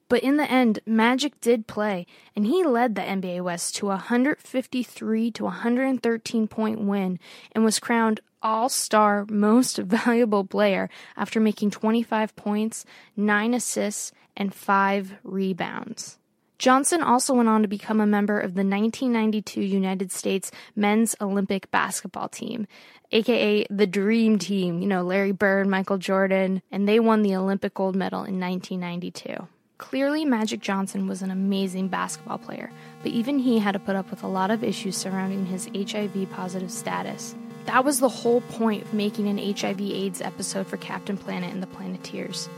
But 0.09 0.23
in 0.23 0.37
the 0.37 0.51
end, 0.51 0.81
Magic 0.87 1.41
did 1.41 1.67
play, 1.67 2.07
and 2.37 2.47
he 2.47 2.63
led 2.63 2.95
the 2.95 3.03
NBA 3.03 3.43
West 3.43 3.75
to 3.77 3.87
a 3.87 3.97
153 3.97 5.31
to 5.31 5.45
113 5.45 6.49
point 6.49 6.81
win 6.81 7.19
and 7.53 7.65
was 7.65 7.81
crowned 7.81 8.21
All 8.43 8.69
Star 8.69 9.27
Most 9.31 9.77
Valuable 9.79 10.45
Player 10.45 10.91
after 11.17 11.41
making 11.41 11.71
25 11.71 12.37
points, 12.37 12.85
9 13.17 13.55
assists, 13.55 14.13
and 14.37 14.55
5 14.55 15.15
rebounds. 15.23 16.19
Johnson 16.59 17.03
also 17.03 17.35
went 17.35 17.49
on 17.49 17.63
to 17.63 17.69
become 17.69 18.01
a 18.01 18.07
member 18.07 18.39
of 18.39 18.55
the 18.55 18.65
1992 18.65 19.61
United 19.61 20.13
States 20.13 20.53
men's 20.77 21.17
Olympic 21.21 21.71
basketball 21.71 22.29
team, 22.29 22.67
aka 23.11 23.67
the 23.69 23.87
Dream 23.87 24.39
Team, 24.39 24.81
you 24.81 24.87
know, 24.87 25.03
Larry 25.03 25.33
Bird, 25.33 25.67
Michael 25.67 25.99
Jordan, 25.99 26.63
and 26.71 26.89
they 26.89 27.01
won 27.01 27.23
the 27.23 27.35
Olympic 27.35 27.75
gold 27.75 27.97
medal 27.97 28.21
in 28.21 28.39
1992. 28.39 29.49
Clearly, 29.77 30.25
Magic 30.25 30.61
Johnson 30.61 31.09
was 31.09 31.21
an 31.21 31.33
amazing 31.33 31.89
basketball 31.89 32.39
player, 32.39 32.71
but 33.03 33.11
even 33.11 33.41
he 33.41 33.59
had 33.59 33.73
to 33.73 33.81
put 33.81 33.97
up 33.97 34.09
with 34.09 34.23
a 34.23 34.29
lot 34.29 34.53
of 34.53 34.63
issues 34.63 34.97
surrounding 34.97 35.47
his 35.47 35.69
HIV 35.75 36.31
positive 36.31 36.71
status. 36.71 37.35
That 37.67 37.85
was 37.85 37.99
the 37.99 38.09
whole 38.09 38.41
point 38.43 38.85
of 38.85 38.95
making 38.95 39.27
an 39.27 39.39
HIV 39.39 39.81
AIDS 39.81 40.21
episode 40.21 40.69
for 40.69 40.77
Captain 40.77 41.17
Planet 41.17 41.53
and 41.53 41.61
the 41.61 41.67
Planeteers. 41.67 42.49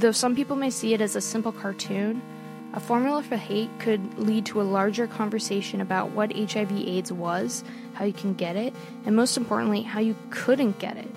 Though 0.00 0.10
some 0.10 0.34
people 0.34 0.56
may 0.56 0.70
see 0.70 0.94
it 0.94 1.00
as 1.00 1.14
a 1.14 1.20
simple 1.20 1.52
cartoon, 1.52 2.20
a 2.72 2.80
formula 2.80 3.22
for 3.22 3.36
hate 3.36 3.70
could 3.78 4.18
lead 4.18 4.44
to 4.46 4.60
a 4.60 4.62
larger 4.62 5.06
conversation 5.06 5.80
about 5.80 6.10
what 6.10 6.36
HIV 6.36 6.72
AIDS 6.72 7.12
was, 7.12 7.62
how 7.94 8.04
you 8.04 8.12
can 8.12 8.34
get 8.34 8.56
it, 8.56 8.74
and 9.06 9.14
most 9.14 9.36
importantly, 9.36 9.82
how 9.82 10.00
you 10.00 10.16
couldn't 10.30 10.80
get 10.80 10.96
it. 10.96 11.08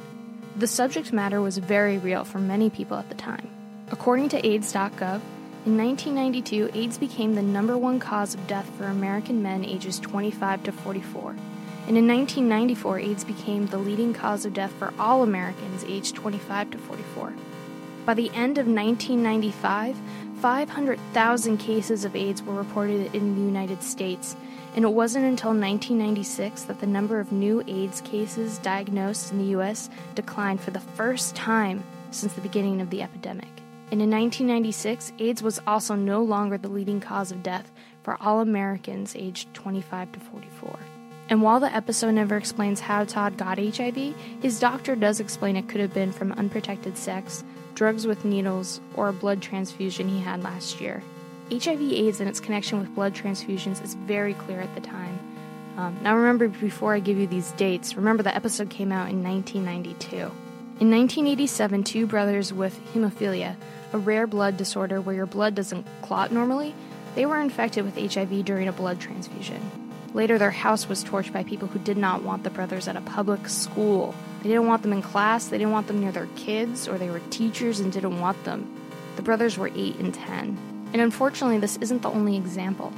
The 0.56 0.68
subject 0.68 1.12
matter 1.12 1.42
was 1.42 1.58
very 1.58 1.98
real 1.98 2.26
for 2.26 2.38
many 2.38 2.70
people 2.70 2.98
at 2.98 3.10
the 3.10 3.16
time. 3.16 3.50
According 3.92 4.30
to 4.30 4.48
AIDS.gov, 4.48 5.22
in 5.64 5.78
1992, 5.78 6.72
AIDS 6.74 6.98
became 6.98 7.36
the 7.36 7.42
number 7.42 7.78
one 7.78 8.00
cause 8.00 8.34
of 8.34 8.48
death 8.48 8.68
for 8.78 8.86
American 8.86 9.44
men 9.44 9.66
ages 9.66 10.00
25 10.00 10.64
to 10.64 10.72
44. 10.72 11.36
And 11.88 11.98
in 11.98 12.08
1994, 12.08 13.00
AIDS 13.00 13.24
became 13.26 13.68
the 13.68 13.78
leading 13.78 14.14
cause 14.14 14.46
of 14.46 14.54
death 14.54 14.72
for 14.80 14.94
all 14.98 15.24
Americans 15.24 15.84
aged 15.84 16.16
25 16.16 16.72
to 16.72 16.78
44. 16.78 17.34
By 18.06 18.14
the 18.14 18.30
end 18.30 18.58
of 18.58 18.66
1995, 18.66 19.98
500,000 20.40 21.58
cases 21.58 22.06
of 22.06 22.16
AIDS 22.16 22.42
were 22.42 22.56
reported 22.56 23.14
in 23.14 23.36
the 23.36 23.42
United 23.42 23.84
States, 23.84 24.36
and 24.76 24.86
it 24.86 24.94
wasn't 24.94 25.26
until 25.26 25.52
1996 25.52 26.64
that 26.64 26.80
the 26.80 26.88
number 26.88 27.20
of 27.20 27.32
new 27.32 27.62
AIDS 27.68 28.02
cases 28.02 28.58
diagnosed 28.60 29.32
in 29.32 29.38
the 29.38 29.52
U.S. 29.52 29.90
declined 30.16 30.62
for 30.62 30.72
the 30.72 30.80
first 30.80 31.36
time 31.36 31.84
since 32.10 32.34
the 32.34 32.42
beginning 32.42 32.82
of 32.82 32.90
the 32.90 33.04
epidemic. 33.04 33.61
And 33.92 34.02
in 34.02 34.10
1996, 34.10 35.12
AIDS 35.20 35.44
was 35.44 35.60
also 35.68 35.96
no 35.96 36.24
longer 36.24 36.58
the 36.58 36.70
leading 36.70 37.02
cause 37.02 37.32
of 37.32 37.44
death 37.44 37.72
for 38.04 38.18
all 38.22 38.40
Americans 38.40 39.16
aged 39.18 39.54
25 39.54 40.14
to 40.14 40.20
44. 40.20 40.80
And 41.30 41.42
while 41.42 41.60
the 41.60 41.74
episode 41.74 42.12
never 42.12 42.38
explains 42.38 42.80
how 42.80 43.04
Todd 43.04 43.38
got 43.38 43.58
HIV, 43.58 44.16
his 44.42 44.60
doctor 44.60 44.96
does 44.96 45.20
explain 45.20 45.56
it 45.56 45.68
could 45.68 45.82
have 45.82 45.94
been 45.94 46.12
from 46.12 46.32
unprotected 46.34 46.98
sex, 46.98 47.44
drugs 47.76 48.08
with 48.08 48.26
needles, 48.26 48.82
or 48.96 49.10
a 49.10 49.14
blood 49.14 49.42
transfusion 49.42 50.08
he 50.08 50.20
had 50.20 50.44
last 50.44 50.82
year. 50.82 51.04
HIV 51.52 51.82
AIDS 51.82 52.22
and 52.22 52.30
its 52.30 52.40
connection 52.40 52.80
with 52.80 52.96
blood 52.96 53.14
transfusions 53.14 53.84
is 53.84 53.96
very 53.96 54.34
clear 54.34 54.62
at 54.62 54.74
the 54.74 54.82
time. 54.82 55.20
Um, 55.78 55.98
now, 56.02 56.16
remember, 56.16 56.48
before 56.48 56.94
I 56.94 57.00
give 57.00 57.18
you 57.18 57.28
these 57.28 57.52
dates, 57.54 57.96
remember 57.96 58.24
the 58.24 58.36
episode 58.36 58.70
came 58.70 58.92
out 58.92 59.10
in 59.10 59.24
1992. 59.24 60.16
In 60.82 60.90
1987, 60.90 61.84
two 61.84 62.08
brothers 62.08 62.52
with 62.52 62.80
hemophilia, 62.94 63.56
a 63.94 63.98
rare 63.98 64.28
blood 64.28 64.58
disorder 64.58 65.02
where 65.02 65.16
your 65.16 65.26
blood 65.26 65.56
doesn't 65.56 65.86
clot 66.02 66.32
normally, 66.32 66.74
they 67.16 67.26
were 67.26 67.40
infected 67.40 67.84
with 67.84 67.98
HIV 67.98 68.46
during 68.46 68.68
a 68.68 68.72
blood 68.72 69.00
transfusion. 69.00 69.60
Later, 70.14 70.38
their 70.38 70.52
house 70.52 70.90
was 70.90 71.04
torched 71.04 71.32
by 71.32 71.44
people 71.44 71.68
who 71.68 71.80
did 71.80 71.98
not 71.98 72.24
want 72.24 72.44
the 72.44 72.50
brothers 72.50 72.88
at 72.88 72.98
a 72.98 73.02
public 73.02 73.48
school. 73.48 74.14
They 74.42 74.50
didn't 74.50 74.68
want 74.68 74.82
them 74.82 74.94
in 74.94 75.02
class, 75.02 75.48
they 75.48 75.58
didn't 75.58 75.72
want 75.72 75.88
them 75.88 76.02
near 76.02 76.12
their 76.12 76.28
kids, 76.36 76.88
or 76.88 76.98
they 76.98 77.10
were 77.10 77.22
teachers 77.30 77.80
and 77.80 77.92
didn't 77.92 78.20
want 78.20 78.44
them. 78.44 78.70
The 79.16 79.22
brothers 79.22 79.58
were 79.58 79.72
8 79.74 79.98
and 79.98 80.14
10. 80.14 80.58
And 80.94 81.02
unfortunately, 81.02 81.60
this 81.60 81.78
isn't 81.78 82.02
the 82.02 82.10
only 82.10 82.36
example. 82.36 82.92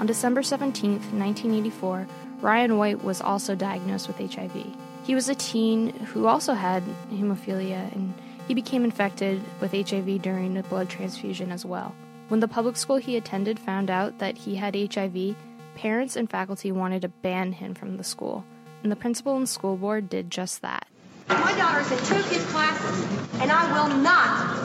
On 0.00 0.06
December 0.06 0.42
17, 0.42 0.92
1984, 0.92 2.06
Ryan 2.40 2.78
White 2.78 3.02
was 3.02 3.20
also 3.20 3.54
diagnosed 3.54 4.06
with 4.08 4.18
HIV. 4.18 4.66
He 5.04 5.14
was 5.14 5.28
a 5.28 5.34
teen 5.34 5.90
who 5.90 6.26
also 6.26 6.54
had 6.54 6.82
hemophilia, 7.10 7.92
and 7.94 8.14
he 8.46 8.54
became 8.54 8.84
infected 8.84 9.42
with 9.60 9.72
HIV 9.72 10.22
during 10.22 10.56
a 10.56 10.62
blood 10.62 10.88
transfusion 10.88 11.50
as 11.50 11.64
well. 11.64 11.94
When 12.28 12.38
the 12.40 12.48
public 12.48 12.76
school 12.76 12.96
he 12.96 13.16
attended 13.16 13.58
found 13.58 13.90
out 13.90 14.18
that 14.18 14.36
he 14.36 14.56
had 14.56 14.74
HIV, 14.74 15.36
parents 15.74 16.16
and 16.16 16.30
faculty 16.30 16.72
wanted 16.72 17.02
to 17.02 17.08
ban 17.08 17.52
him 17.52 17.74
from 17.74 17.96
the 17.96 18.04
school, 18.04 18.44
and 18.82 18.90
the 18.90 18.96
principal 18.96 19.36
and 19.36 19.48
school 19.48 19.76
board 19.76 20.08
did 20.08 20.30
just 20.30 20.62
that. 20.62 20.86
My 21.28 21.54
daughter's 21.56 21.90
in 21.90 21.98
two 22.04 22.16
of 22.16 22.30
his 22.30 22.44
classes, 22.46 23.04
and 23.40 23.50
I 23.50 23.72
will 23.72 23.96
not 23.96 24.56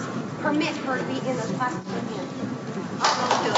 permit 0.41 0.75
her 0.77 0.98
to 0.98 1.03
be 1.05 1.19
in 1.27 1.38
those 1.38 1.51
classes 1.51 1.86
with 1.86 2.15
him. 2.15 2.27
I 3.01 3.29
won't 3.29 3.43
do 3.45 3.51
it. 3.51 3.55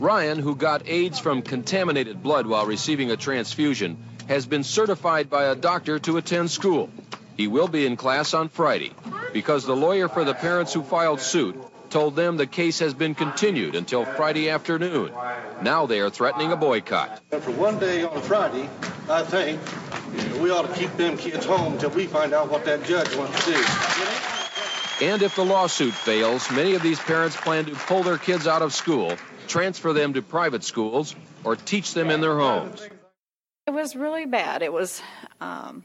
Ryan, 0.00 0.38
who 0.38 0.56
got 0.56 0.88
AIDS 0.88 1.18
from 1.18 1.42
contaminated 1.42 2.22
blood 2.22 2.46
while 2.46 2.66
receiving 2.66 3.10
a 3.10 3.16
transfusion, 3.16 3.96
has 4.28 4.46
been 4.46 4.64
certified 4.64 5.30
by 5.30 5.44
a 5.44 5.54
doctor 5.54 5.98
to 6.00 6.16
attend 6.16 6.50
school. 6.50 6.90
He 7.36 7.46
will 7.48 7.68
be 7.68 7.86
in 7.86 7.96
class 7.96 8.34
on 8.34 8.48
Friday 8.48 8.92
because 9.32 9.64
the 9.64 9.76
lawyer 9.76 10.08
for 10.08 10.24
the 10.24 10.34
parents 10.34 10.72
who 10.72 10.82
filed 10.82 11.20
suit 11.20 11.56
told 11.90 12.16
them 12.16 12.36
the 12.36 12.46
case 12.46 12.80
has 12.80 12.94
been 12.94 13.14
continued 13.14 13.74
until 13.74 14.04
Friday 14.04 14.50
afternoon. 14.50 15.12
Now 15.62 15.86
they 15.86 16.00
are 16.00 16.10
threatening 16.10 16.52
a 16.52 16.56
boycott. 16.56 17.20
For 17.30 17.50
one 17.52 17.78
day 17.78 18.02
on 18.02 18.20
Friday, 18.22 18.68
I 19.08 19.22
think 19.22 19.60
we 20.40 20.50
ought 20.50 20.66
to 20.68 20.74
keep 20.74 20.96
them 20.96 21.16
kids 21.16 21.44
home 21.44 21.74
until 21.74 21.90
we 21.90 22.06
find 22.06 22.32
out 22.32 22.50
what 22.50 22.64
that 22.64 22.84
judge 22.84 23.14
wants 23.16 23.44
to 23.44 23.52
do. 23.52 23.64
And 25.06 25.22
if 25.22 25.34
the 25.34 25.44
lawsuit 25.44 25.92
fails, 25.92 26.50
many 26.50 26.74
of 26.74 26.82
these 26.82 27.00
parents 27.00 27.36
plan 27.36 27.64
to 27.66 27.74
pull 27.74 28.04
their 28.04 28.18
kids 28.18 28.46
out 28.46 28.62
of 28.62 28.72
school, 28.72 29.16
transfer 29.48 29.92
them 29.92 30.14
to 30.14 30.22
private 30.22 30.62
schools, 30.62 31.14
or 31.42 31.56
teach 31.56 31.94
them 31.94 32.10
in 32.10 32.20
their 32.20 32.38
homes. 32.38 32.88
It 33.66 33.72
was 33.72 33.96
really 33.96 34.26
bad. 34.26 34.62
It 34.62 34.72
was, 34.72 35.02
um, 35.40 35.84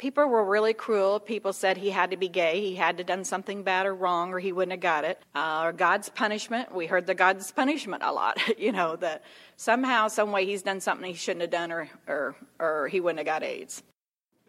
people 0.00 0.24
were 0.24 0.44
really 0.44 0.72
cruel. 0.72 1.20
People 1.20 1.52
said 1.52 1.76
he 1.76 1.90
had 1.90 2.10
to 2.10 2.16
be 2.16 2.28
gay, 2.28 2.60
he 2.60 2.74
had 2.74 2.96
to 2.96 3.04
done 3.04 3.22
something 3.22 3.62
bad 3.62 3.86
or 3.86 3.94
wrong, 3.94 4.32
or 4.32 4.38
he 4.38 4.50
wouldn't 4.50 4.72
have 4.72 4.80
got 4.80 5.04
it. 5.04 5.20
Uh, 5.34 5.62
or 5.66 5.72
God's 5.72 6.08
punishment. 6.08 6.74
We 6.74 6.86
heard 6.86 7.06
the 7.06 7.14
God's 7.14 7.52
punishment 7.52 8.02
a 8.02 8.10
lot. 8.10 8.40
you 8.58 8.72
know 8.72 8.96
that 8.96 9.22
somehow, 9.56 10.08
some 10.08 10.32
way, 10.32 10.46
he's 10.46 10.62
done 10.62 10.80
something 10.80 11.06
he 11.06 11.14
shouldn't 11.14 11.42
have 11.42 11.50
done, 11.50 11.70
or 11.70 11.88
or 12.08 12.34
or 12.58 12.88
he 12.88 12.98
wouldn't 12.98 13.18
have 13.18 13.26
got 13.26 13.44
AIDS. 13.44 13.82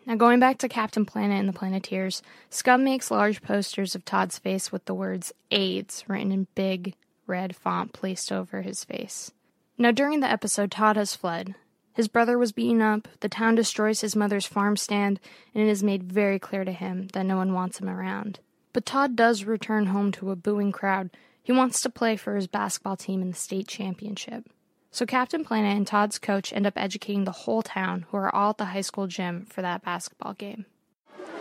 Now, 0.07 0.15
going 0.15 0.39
back 0.39 0.57
to 0.59 0.69
Captain 0.69 1.05
Planet 1.05 1.39
and 1.39 1.49
the 1.49 1.53
Planeteers, 1.53 2.23
Skumm 2.49 2.81
makes 2.81 3.11
large 3.11 3.43
posters 3.43 3.93
of 3.93 4.03
Todd's 4.03 4.39
face 4.39 4.71
with 4.71 4.85
the 4.85 4.95
words 4.95 5.31
AIDS 5.51 6.03
written 6.07 6.31
in 6.31 6.47
big 6.55 6.95
red 7.27 7.55
font 7.55 7.93
placed 7.93 8.31
over 8.31 8.63
his 8.63 8.83
face. 8.83 9.31
Now, 9.77 9.91
during 9.91 10.21
the 10.21 10.31
episode, 10.31 10.71
Todd 10.71 10.95
has 10.95 11.15
fled. 11.15 11.55
His 11.93 12.07
brother 12.07 12.37
was 12.37 12.51
beaten 12.51 12.81
up, 12.81 13.07
the 13.19 13.29
town 13.29 13.55
destroys 13.55 14.01
his 14.01 14.15
mother's 14.15 14.45
farm 14.45 14.77
stand, 14.77 15.19
and 15.53 15.63
it 15.63 15.69
is 15.69 15.83
made 15.83 16.03
very 16.03 16.39
clear 16.39 16.63
to 16.63 16.71
him 16.71 17.07
that 17.13 17.25
no 17.25 17.37
one 17.37 17.53
wants 17.53 17.79
him 17.79 17.89
around. 17.89 18.39
But 18.73 18.85
Todd 18.85 19.15
does 19.15 19.43
return 19.43 19.87
home 19.87 20.11
to 20.13 20.31
a 20.31 20.35
booing 20.35 20.71
crowd. 20.71 21.09
He 21.43 21.51
wants 21.51 21.81
to 21.81 21.89
play 21.89 22.15
for 22.15 22.35
his 22.35 22.47
basketball 22.47 22.95
team 22.95 23.21
in 23.21 23.31
the 23.31 23.35
state 23.35 23.67
championship. 23.67 24.45
So 24.91 25.05
Captain 25.05 25.43
Planet 25.43 25.75
and 25.75 25.87
Todd's 25.87 26.19
coach 26.19 26.53
end 26.53 26.65
up 26.65 26.73
educating 26.77 27.25
the 27.25 27.31
whole 27.31 27.61
town, 27.61 28.05
who 28.09 28.17
are 28.17 28.33
all 28.33 28.51
at 28.51 28.57
the 28.57 28.65
high 28.65 28.81
school 28.81 29.07
gym 29.07 29.45
for 29.45 29.61
that 29.61 29.83
basketball 29.83 30.33
game. 30.33 30.65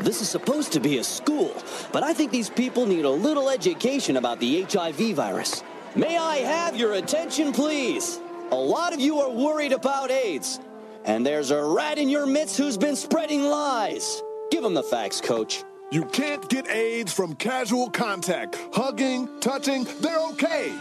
This 0.01 0.23
is 0.23 0.29
supposed 0.29 0.73
to 0.73 0.81
be 0.81 0.99
a 0.99 1.05
school, 1.05 1.55
but 1.93 2.03
I 2.03 2.13
think 2.13 2.33
these 2.33 2.49
people 2.49 2.87
need 2.87 3.05
a 3.05 3.11
little 3.11 3.51
education 3.51 4.17
about 4.17 4.41
the 4.41 4.63
HIV 4.63 5.15
virus. 5.15 5.63
May 5.95 6.17
I 6.17 6.37
have 6.39 6.77
your 6.77 6.95
attention, 6.95 7.53
please? 7.53 8.21
A 8.53 8.57
lot 8.57 8.93
of 8.93 9.01
you 9.01 9.21
are 9.21 9.31
worried 9.31 9.71
about 9.71 10.11
AIDS, 10.11 10.59
and 11.05 11.25
there's 11.25 11.53
a 11.53 11.63
rat 11.63 11.99
in 11.99 12.09
your 12.09 12.27
midst 12.27 12.57
who's 12.57 12.77
been 12.77 12.97
spreading 12.97 13.45
lies. 13.45 14.21
Give 14.51 14.65
him 14.65 14.75
the 14.75 14.83
facts, 14.83 15.21
coach. 15.21 15.63
You 15.93 16.05
can't 16.07 16.49
get 16.49 16.69
AIDS 16.69 17.13
from 17.13 17.37
casual 17.37 17.91
contact. 17.91 18.59
Hugging, 18.73 19.29
touching, 19.39 19.87
they're 20.01 20.19
okay. 20.33 20.73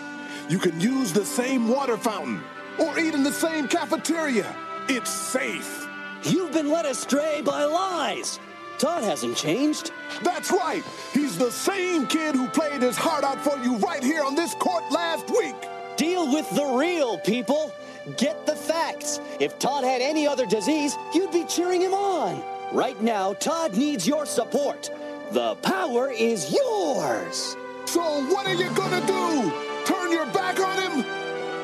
You 0.49 0.57
can 0.57 0.81
use 0.81 1.13
the 1.13 1.23
same 1.23 1.67
water 1.67 1.95
fountain 1.95 2.41
or 2.79 2.97
eat 2.97 3.13
in 3.13 3.21
the 3.21 3.31
same 3.31 3.67
cafeteria. 3.67 4.55
It's 4.87 5.11
safe. 5.11 5.87
You've 6.23 6.51
been 6.51 6.71
led 6.71 6.87
astray 6.87 7.43
by 7.43 7.65
lies. 7.65 8.39
Todd 8.79 9.03
hasn't 9.03 9.37
changed. 9.37 9.91
That's 10.23 10.51
right. 10.51 10.83
He's 11.13 11.37
the 11.37 11.51
same 11.51 12.07
kid 12.07 12.33
who 12.33 12.47
played 12.47 12.81
his 12.81 12.97
heart 12.97 13.23
out 13.23 13.39
for 13.43 13.59
you 13.59 13.77
right 13.77 14.03
here 14.03 14.23
on 14.23 14.33
this 14.33 14.55
court 14.55 14.83
last 14.91 15.29
week. 15.29 15.55
Deal 15.99 16.31
with 16.31 16.49
the 16.51 16.63
real 16.63 17.17
people. 17.17 17.73
Get 18.15 18.45
the 18.45 18.55
facts. 18.55 19.19
If 19.41 19.59
Todd 19.59 19.83
had 19.83 20.01
any 20.01 20.25
other 20.25 20.45
disease, 20.45 20.95
you'd 21.13 21.33
be 21.33 21.43
cheering 21.43 21.81
him 21.81 21.93
on. 21.93 22.41
Right 22.71 22.99
now, 23.01 23.33
Todd 23.33 23.75
needs 23.75 24.07
your 24.07 24.25
support. 24.25 24.89
The 25.31 25.55
power 25.55 26.09
is 26.09 26.53
yours. 26.53 27.57
So, 27.83 27.99
what 28.27 28.47
are 28.47 28.53
you 28.53 28.69
gonna 28.75 29.05
do? 29.05 29.51
Turn 29.83 30.13
your 30.13 30.27
back 30.27 30.57
on 30.61 30.77
him? 30.81 30.99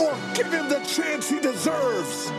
Or 0.02 0.14
give 0.36 0.52
him 0.52 0.68
the 0.68 0.82
chance 0.86 1.30
he 1.30 1.40
deserves? 1.40 2.30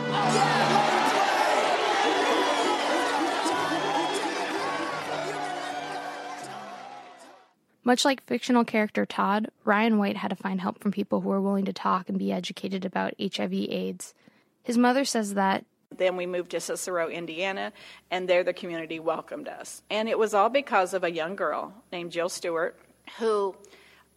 Much 7.87 8.03
like 8.03 8.21
fictional 8.25 8.65
character 8.65 9.05
Todd, 9.05 9.49
Ryan 9.63 9.97
White 9.97 10.17
had 10.17 10.27
to 10.27 10.35
find 10.35 10.59
help 10.59 10.77
from 10.77 10.91
people 10.91 11.21
who 11.21 11.29
were 11.29 11.39
willing 11.39 11.63
to 11.63 11.71
talk 11.71 12.09
and 12.09 12.19
be 12.19 12.33
educated 12.33 12.83
about 12.83 13.13
HIV/AIDS. 13.17 14.13
His 14.61 14.77
mother 14.77 15.05
says 15.05 15.35
that 15.35 15.63
Then 15.95 16.17
we 16.17 16.25
moved 16.25 16.51
to 16.51 16.59
Cicero, 16.59 17.07
Indiana, 17.07 17.71
and 18.11 18.27
there 18.27 18.43
the 18.43 18.51
community 18.51 18.99
welcomed 18.99 19.47
us. 19.47 19.83
And 19.89 20.09
it 20.09 20.19
was 20.19 20.33
all 20.33 20.49
because 20.49 20.93
of 20.93 21.05
a 21.05 21.09
young 21.09 21.37
girl 21.37 21.73
named 21.89 22.11
Jill 22.11 22.27
Stewart 22.27 22.77
who 23.19 23.55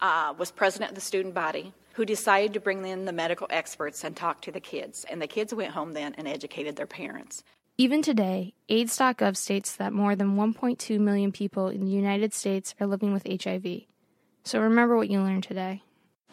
uh, 0.00 0.34
was 0.36 0.50
president 0.50 0.90
of 0.90 0.94
the 0.96 1.00
student 1.00 1.34
body, 1.34 1.72
who 1.92 2.04
decided 2.04 2.54
to 2.54 2.60
bring 2.60 2.84
in 2.84 3.04
the 3.04 3.12
medical 3.12 3.46
experts 3.50 4.02
and 4.02 4.16
talk 4.16 4.42
to 4.42 4.50
the 4.50 4.58
kids. 4.58 5.06
And 5.08 5.22
the 5.22 5.28
kids 5.28 5.54
went 5.54 5.74
home 5.74 5.92
then 5.92 6.16
and 6.18 6.26
educated 6.26 6.74
their 6.74 6.88
parents. 6.88 7.44
Even 7.80 8.02
today, 8.02 8.52
AIDS.gov 8.68 9.38
states 9.38 9.76
that 9.76 9.94
more 9.94 10.14
than 10.14 10.36
1.2 10.36 11.00
million 11.00 11.32
people 11.32 11.68
in 11.68 11.86
the 11.86 11.90
United 11.90 12.34
States 12.34 12.74
are 12.78 12.86
living 12.86 13.10
with 13.14 13.26
HIV. 13.26 13.84
So 14.44 14.60
remember 14.60 14.98
what 14.98 15.08
you 15.08 15.18
learned 15.22 15.44
today. 15.44 15.82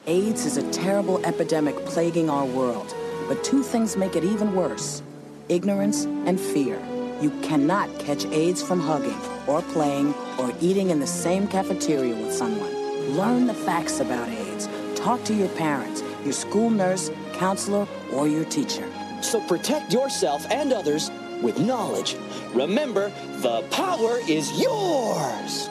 AIDS 0.08 0.46
is 0.46 0.58
a 0.58 0.72
terrible 0.74 1.26
epidemic 1.26 1.78
plaguing 1.86 2.30
our 2.30 2.44
world, 2.44 2.94
but 3.30 3.46
two 3.46 3.64
things 3.64 3.96
make 3.96 4.18
it 4.18 4.26
even 4.26 4.56
worse 4.56 5.02
ignorance 5.48 6.04
and 6.04 6.38
fear. 6.38 6.82
You 7.22 7.30
cannot 7.44 7.98
catch 7.98 8.26
AIDS 8.26 8.62
from 8.62 8.82
hugging, 8.82 9.18
or 9.48 9.62
playing, 9.62 10.14
or 10.38 10.52
eating 10.60 10.90
in 10.90 11.00
the 11.00 11.08
same 11.08 11.48
cafeteria 11.48 12.14
with 12.14 12.34
someone. 12.34 12.74
Learn 13.16 13.48
the 13.48 13.54
facts 13.54 14.02
about 14.02 14.28
AIDS. 14.28 14.68
Talk 14.96 15.24
to 15.24 15.34
your 15.34 15.48
parents, 15.56 16.04
your 16.26 16.34
school 16.34 16.70
nurse, 16.70 17.10
counselor, 17.36 17.88
or 18.12 18.28
your 18.28 18.44
teacher. 18.44 18.86
So 19.22 19.40
protect 19.48 19.94
yourself 19.94 20.46
and 20.52 20.74
others 20.74 21.10
with 21.42 21.60
knowledge. 21.60 22.16
Remember, 22.54 23.12
the 23.38 23.62
power 23.72 24.20
is 24.28 24.60
yours. 24.60 25.70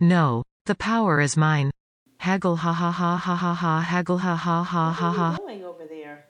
No, 0.00 0.44
the 0.66 0.74
power 0.74 1.20
is 1.20 1.36
mine. 1.36 1.70
Haggle 2.18 2.56
ha 2.56 2.72
ha 2.72 2.90
ha 2.90 3.16
ha 3.16 3.36
ha 3.36 3.54
ha 3.54 3.84
haggle 3.86 4.18
ha 4.18 4.34
ha 4.34 4.62
ha 4.62 4.90
ha 4.90 5.12
ha. 5.12 5.30
What 5.32 5.50
are 5.50 5.52
you 5.52 5.58
doing 5.58 5.64
over 5.64 5.86
there? 5.86 6.26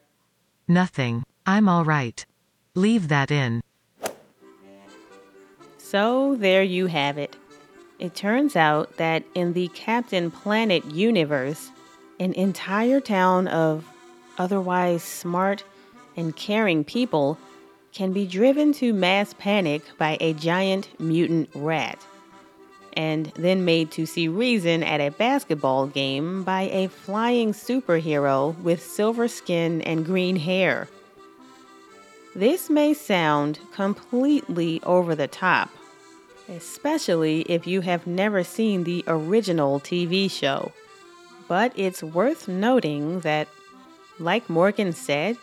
Nothing. 0.67 1.23
I'm 1.45 1.69
all 1.69 1.85
right. 1.85 2.25
Leave 2.73 3.07
that 3.07 3.31
in. 3.31 3.61
So 5.77 6.35
there 6.35 6.63
you 6.63 6.87
have 6.87 7.17
it. 7.17 7.35
It 7.99 8.15
turns 8.15 8.55
out 8.55 8.97
that 8.97 9.23
in 9.35 9.53
the 9.53 9.69
Captain 9.69 10.29
Planet 10.29 10.83
universe, 10.85 11.71
an 12.19 12.33
entire 12.33 12.99
town 12.99 13.47
of 13.47 13.85
otherwise 14.37 15.03
smart 15.03 15.63
and 16.17 16.35
caring 16.35 16.83
people 16.83 17.37
can 17.95 18.11
be 18.11 18.27
driven 18.27 18.73
to 18.73 18.93
mass 18.93 19.33
panic 19.39 19.81
by 19.97 20.17
a 20.19 20.33
giant 20.33 20.89
mutant 20.99 21.49
rat, 21.55 21.97
and 22.93 23.27
then 23.35 23.63
made 23.63 23.89
to 23.89 24.05
see 24.05 24.27
reason 24.27 24.83
at 24.83 24.99
a 24.99 25.11
basketball 25.11 25.87
game 25.87 26.43
by 26.43 26.63
a 26.63 26.87
flying 26.87 27.53
superhero 27.53 28.57
with 28.61 28.83
silver 28.83 29.29
skin 29.29 29.81
and 29.83 30.05
green 30.05 30.35
hair. 30.35 30.89
This 32.35 32.69
may 32.69 32.93
sound 32.93 33.59
completely 33.71 34.81
over 34.83 35.15
the 35.15 35.29
top, 35.29 35.69
especially 36.49 37.43
if 37.43 37.65
you 37.65 37.79
have 37.79 38.05
never 38.05 38.43
seen 38.43 38.83
the 38.83 39.05
original 39.07 39.79
TV 39.79 40.29
show. 40.29 40.73
But 41.47 41.71
it's 41.77 42.03
worth 42.03 42.49
noting 42.49 43.21
that, 43.21 43.47
like 44.19 44.49
Morgan 44.49 44.91
said, 44.91 45.37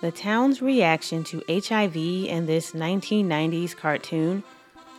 the 0.00 0.12
town's 0.12 0.62
reaction 0.62 1.24
to 1.24 1.42
HIV 1.48 1.96
in 1.96 2.46
this 2.46 2.72
1990s 2.72 3.76
cartoon 3.76 4.44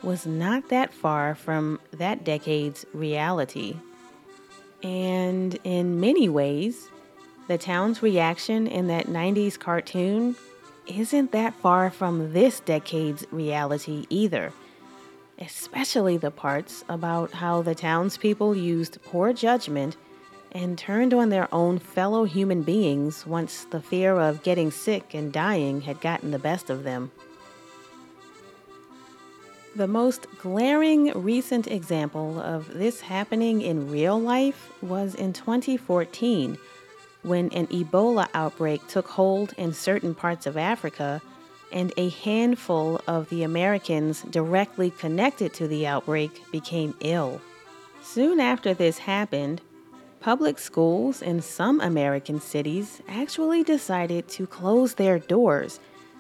was 0.04 0.26
not 0.26 0.70
that 0.70 0.94
far 0.94 1.36
from 1.36 1.80
that 1.92 2.24
decade's 2.24 2.86
reality. 2.94 3.76
And 4.84 5.58
in 5.64 6.00
many 6.00 6.30
ways, 6.30 6.90
the 7.48 7.58
town's 7.58 8.02
reaction 8.02 8.68
in 8.68 8.88
that 8.88 9.08
90s 9.08 9.58
cartoon 9.58 10.36
isn't 10.86 11.32
that 11.32 11.54
far 11.54 11.90
from 11.90 12.34
this 12.34 12.60
decade's 12.60 13.26
reality 13.32 14.06
either, 14.10 14.52
especially 15.38 16.18
the 16.18 16.32
parts 16.32 16.84
about 16.90 17.32
how 17.32 17.62
the 17.62 17.76
townspeople 17.76 18.56
used 18.56 19.02
poor 19.04 19.34
judgment 19.34 19.96
and 20.52 20.78
turned 20.78 21.14
on 21.14 21.30
their 21.30 21.54
own 21.54 21.80
fellow 21.80 22.24
human 22.24 22.64
beings 22.64 23.26
once 23.26 23.66
the 23.66 23.82
fear 23.82 24.20
of 24.20 24.44
getting 24.44 24.72
sick 24.72 25.14
and 25.14 25.32
dying 25.32 25.82
had 25.82 26.02
gotten 26.02 26.32
the 26.32 26.40
best 26.40 26.70
of 26.70 26.84
them. 26.84 27.12
The 29.76 29.88
most 29.88 30.28
glaring 30.42 31.12
recent 31.14 31.68
example 31.68 32.40
of 32.40 32.74
this 32.74 33.02
happening 33.02 33.62
in 33.62 33.92
real 33.92 34.20
life 34.20 34.72
was 34.82 35.16
in 35.16 35.32
2014 35.34 36.58
when 37.22 37.50
an 37.54 37.68
Ebola 37.68 38.28
outbreak 38.34 38.88
took 38.88 39.08
hold 39.08 39.54
in 39.58 39.74
certain 39.74 40.16
parts 40.16 40.46
of 40.46 40.58
Africa 40.58 41.22
and 41.72 41.94
a 41.98 42.10
handful 42.10 43.00
of 43.08 43.30
the 43.30 43.44
Americans 43.44 44.24
directly 44.24 44.90
connected 44.90 45.54
to 45.54 45.68
the 45.68 45.86
outbreak 45.86 46.42
became 46.52 46.96
ill. 47.02 47.40
Soon 48.02 48.40
after 48.40 48.74
this 48.74 48.98
happened, 48.98 49.62
public 50.20 50.60
schools 50.60 51.22
in 51.22 51.42
some 51.42 51.80
American 51.80 52.42
cities 52.42 53.02
actually 53.08 53.64
decided 53.64 54.28
to 54.28 54.46
close 54.46 54.96
their 54.96 55.20
doors 55.20 55.80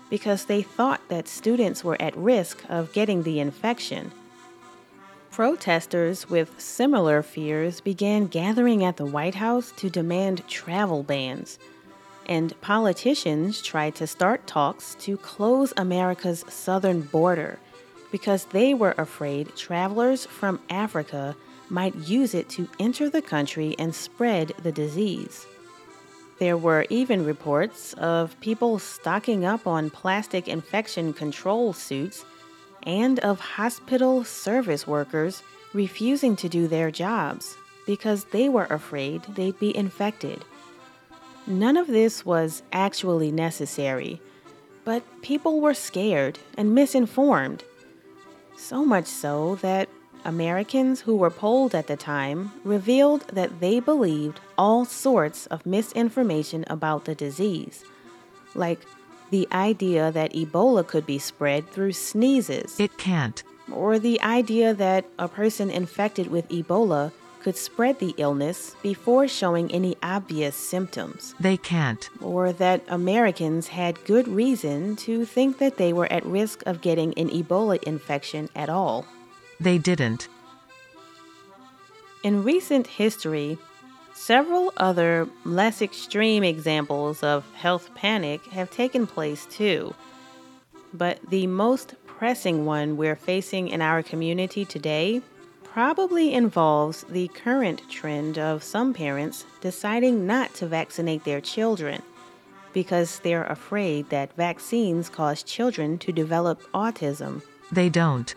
because 0.09 0.45
they 0.45 0.61
thought 0.61 1.01
that 1.09 1.27
students 1.27 1.83
were 1.83 2.01
at 2.01 2.15
risk 2.17 2.63
of 2.69 2.93
getting 2.93 3.23
the 3.23 3.39
infection. 3.39 4.11
Protesters 5.31 6.29
with 6.29 6.59
similar 6.59 7.21
fears 7.21 7.81
began 7.81 8.27
gathering 8.27 8.83
at 8.83 8.97
the 8.97 9.05
White 9.05 9.35
House 9.35 9.71
to 9.77 9.89
demand 9.89 10.47
travel 10.47 11.03
bans, 11.03 11.59
and 12.25 12.59
politicians 12.61 13.61
tried 13.61 13.95
to 13.95 14.07
start 14.07 14.47
talks 14.47 14.95
to 14.95 15.17
close 15.17 15.73
America's 15.77 16.43
southern 16.49 17.01
border 17.01 17.59
because 18.11 18.45
they 18.45 18.73
were 18.73 18.95
afraid 18.97 19.55
travelers 19.55 20.25
from 20.25 20.59
Africa 20.69 21.35
might 21.69 21.95
use 21.95 22.33
it 22.33 22.49
to 22.49 22.67
enter 22.79 23.09
the 23.09 23.21
country 23.21 23.75
and 23.77 23.93
spread 23.93 24.53
the 24.63 24.71
disease. 24.71 25.45
There 26.39 26.57
were 26.57 26.85
even 26.89 27.25
reports 27.25 27.93
of 27.93 28.39
people 28.39 28.79
stocking 28.79 29.43
up 29.43 29.67
on 29.67 29.89
plastic 29.89 30.47
infection 30.47 31.13
control 31.13 31.73
suits 31.73 32.23
and 32.83 33.19
of 33.19 33.39
hospital 33.39 34.23
service 34.23 34.87
workers 34.87 35.43
refusing 35.73 36.35
to 36.37 36.49
do 36.49 36.67
their 36.67 36.91
jobs 36.91 37.57
because 37.85 38.25
they 38.25 38.47
were 38.47 38.65
afraid 38.65 39.23
they'd 39.23 39.59
be 39.59 39.75
infected. 39.75 40.45
None 41.45 41.77
of 41.77 41.87
this 41.87 42.25
was 42.25 42.63
actually 42.71 43.31
necessary, 43.31 44.21
but 44.85 45.03
people 45.21 45.59
were 45.59 45.73
scared 45.73 46.39
and 46.57 46.73
misinformed. 46.73 47.63
So 48.55 48.85
much 48.85 49.07
so 49.07 49.55
that 49.55 49.89
Americans 50.25 51.01
who 51.01 51.15
were 51.15 51.29
polled 51.29 51.73
at 51.73 51.87
the 51.87 51.95
time 51.95 52.51
revealed 52.63 53.21
that 53.27 53.59
they 53.59 53.79
believed 53.79 54.39
all 54.57 54.85
sorts 54.85 55.45
of 55.47 55.65
misinformation 55.65 56.65
about 56.67 57.05
the 57.05 57.15
disease, 57.15 57.83
like 58.55 58.79
the 59.31 59.47
idea 59.51 60.11
that 60.11 60.33
Ebola 60.33 60.85
could 60.85 61.05
be 61.05 61.19
spread 61.19 61.69
through 61.69 61.93
sneezes. 61.93 62.79
It 62.79 62.97
can't. 62.97 63.43
Or 63.71 63.99
the 63.99 64.19
idea 64.21 64.73
that 64.73 65.05
a 65.19 65.27
person 65.27 65.69
infected 65.69 66.27
with 66.27 66.49
Ebola 66.49 67.11
could 67.41 67.55
spread 67.55 67.99
the 67.99 68.13
illness 68.17 68.75
before 68.83 69.27
showing 69.27 69.71
any 69.71 69.95
obvious 70.03 70.55
symptoms. 70.55 71.35
They 71.39 71.57
can't. 71.57 72.09
Or 72.21 72.51
that 72.53 72.83
Americans 72.89 73.67
had 73.67 74.03
good 74.03 74.27
reason 74.27 74.95
to 74.97 75.25
think 75.25 75.57
that 75.59 75.77
they 75.77 75.93
were 75.93 76.11
at 76.11 76.25
risk 76.25 76.63
of 76.65 76.81
getting 76.81 77.13
an 77.13 77.29
Ebola 77.29 77.81
infection 77.83 78.49
at 78.55 78.69
all. 78.69 79.05
They 79.59 79.77
didn't. 79.77 80.27
In 82.23 82.43
recent 82.43 82.87
history, 82.87 83.57
several 84.13 84.73
other 84.77 85.27
less 85.45 85.81
extreme 85.81 86.43
examples 86.43 87.23
of 87.23 87.45
health 87.55 87.93
panic 87.95 88.45
have 88.47 88.69
taken 88.71 89.07
place 89.07 89.45
too. 89.45 89.93
But 90.93 91.19
the 91.29 91.47
most 91.47 91.95
pressing 92.05 92.65
one 92.65 92.97
we're 92.97 93.15
facing 93.15 93.69
in 93.69 93.81
our 93.81 94.03
community 94.03 94.65
today 94.65 95.21
probably 95.63 96.33
involves 96.33 97.03
the 97.03 97.27
current 97.29 97.81
trend 97.89 98.37
of 98.37 98.63
some 98.63 98.93
parents 98.93 99.45
deciding 99.61 100.25
not 100.25 100.53
to 100.55 100.67
vaccinate 100.67 101.23
their 101.23 101.39
children 101.39 102.01
because 102.73 103.19
they're 103.19 103.45
afraid 103.45 104.09
that 104.09 104.35
vaccines 104.35 105.09
cause 105.09 105.43
children 105.43 105.97
to 105.99 106.11
develop 106.11 106.61
autism. 106.73 107.41
They 107.71 107.89
don't. 107.89 108.33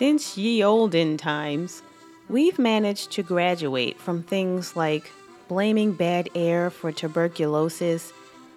Since 0.00 0.38
ye 0.38 0.64
olden 0.64 1.18
times, 1.18 1.82
we've 2.30 2.58
managed 2.58 3.10
to 3.10 3.22
graduate 3.22 4.00
from 4.00 4.22
things 4.22 4.74
like 4.74 5.12
blaming 5.46 5.92
bad 5.92 6.30
air 6.34 6.70
for 6.70 6.90
tuberculosis, 6.90 8.10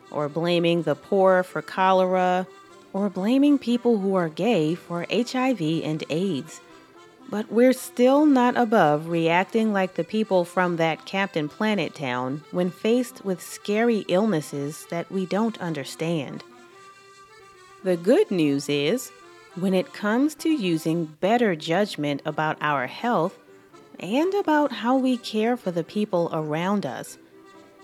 or 0.09 0.29
blaming 0.29 0.83
the 0.83 0.95
poor 0.95 1.43
for 1.43 1.61
cholera, 1.61 2.47
or 2.93 3.09
blaming 3.09 3.57
people 3.57 3.97
who 3.97 4.15
are 4.15 4.29
gay 4.29 4.73
for 4.73 5.05
HIV 5.11 5.59
and 5.83 6.01
AIDS. 6.09 6.61
But 7.29 7.51
we're 7.51 7.73
still 7.73 8.25
not 8.25 8.55
above 8.55 9.09
reacting 9.09 9.73
like 9.73 9.95
the 9.95 10.05
people 10.05 10.45
from 10.45 10.77
that 10.77 11.05
Captain 11.05 11.49
Planet 11.49 11.93
town 11.93 12.45
when 12.51 12.71
faced 12.71 13.25
with 13.25 13.43
scary 13.43 14.05
illnesses 14.07 14.85
that 14.89 15.11
we 15.11 15.25
don't 15.25 15.59
understand. 15.59 16.41
The 17.83 17.97
good 17.97 18.31
news 18.31 18.69
is, 18.69 19.11
when 19.55 19.73
it 19.73 19.93
comes 19.93 20.33
to 20.35 20.49
using 20.49 21.05
better 21.05 21.55
judgment 21.55 22.21
about 22.25 22.57
our 22.61 22.87
health 22.87 23.37
and 23.99 24.33
about 24.33 24.71
how 24.71 24.97
we 24.97 25.17
care 25.17 25.55
for 25.55 25.71
the 25.71 25.83
people 25.83 26.29
around 26.33 26.85
us, 26.85 27.17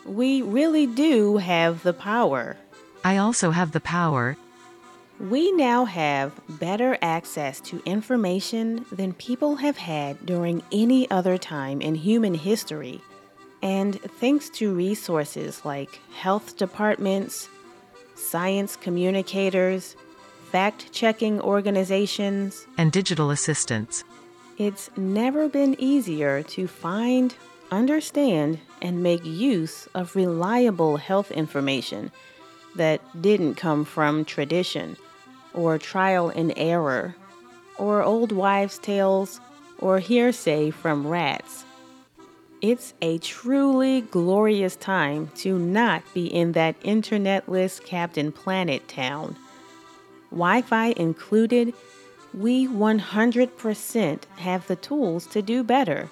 we 0.05 0.41
really 0.41 0.87
do 0.87 1.37
have 1.37 1.83
the 1.83 1.93
power. 1.93 2.57
I 3.03 3.17
also 3.17 3.51
have 3.51 3.71
the 3.71 3.79
power. 3.79 4.35
We 5.19 5.51
now 5.51 5.85
have 5.85 6.31
better 6.59 6.97
access 7.01 7.59
to 7.61 7.83
information 7.85 8.85
than 8.91 9.13
people 9.13 9.57
have 9.57 9.77
had 9.77 10.25
during 10.25 10.63
any 10.71 11.09
other 11.11 11.37
time 11.37 11.81
in 11.81 11.93
human 11.95 12.33
history. 12.33 13.01
And 13.61 13.99
thanks 14.01 14.49
to 14.51 14.73
resources 14.73 15.65
like 15.65 15.99
health 16.13 16.57
departments, 16.57 17.49
science 18.15 18.77
communicators, 18.77 19.97
fact 20.51 20.91
checking 20.91 21.39
organizations, 21.41 22.65
and 22.77 22.91
digital 22.91 23.29
assistants, 23.31 24.03
it's 24.57 24.89
never 24.97 25.47
been 25.47 25.75
easier 25.79 26.43
to 26.43 26.67
find, 26.67 27.35
understand, 27.71 28.59
and 28.81 29.03
make 29.03 29.23
use 29.23 29.87
of 29.93 30.15
reliable 30.15 30.97
health 30.97 31.31
information 31.31 32.11
that 32.75 33.01
didn't 33.21 33.55
come 33.55 33.85
from 33.85 34.25
tradition 34.25 34.97
or 35.53 35.77
trial 35.77 36.29
and 36.29 36.53
error, 36.55 37.15
or 37.77 38.03
old 38.03 38.31
wives' 38.31 38.77
tales, 38.77 39.39
or 39.79 39.99
hearsay 39.99 40.69
from 40.69 41.07
rats. 41.07 41.65
It's 42.61 42.93
a 43.01 43.17
truly 43.19 44.01
glorious 44.01 44.75
time 44.75 45.29
to 45.37 45.57
not 45.57 46.03
be 46.13 46.27
in 46.27 46.51
that 46.53 46.79
internetless 46.81 47.83
Captain 47.83 48.31
Planet 48.31 48.87
town. 48.87 49.37
Wi 50.31 50.61
Fi 50.61 50.93
included, 50.97 51.73
we 52.33 52.67
100% 52.67 54.19
have 54.37 54.67
the 54.67 54.75
tools 54.75 55.25
to 55.27 55.41
do 55.41 55.63
better. 55.63 56.09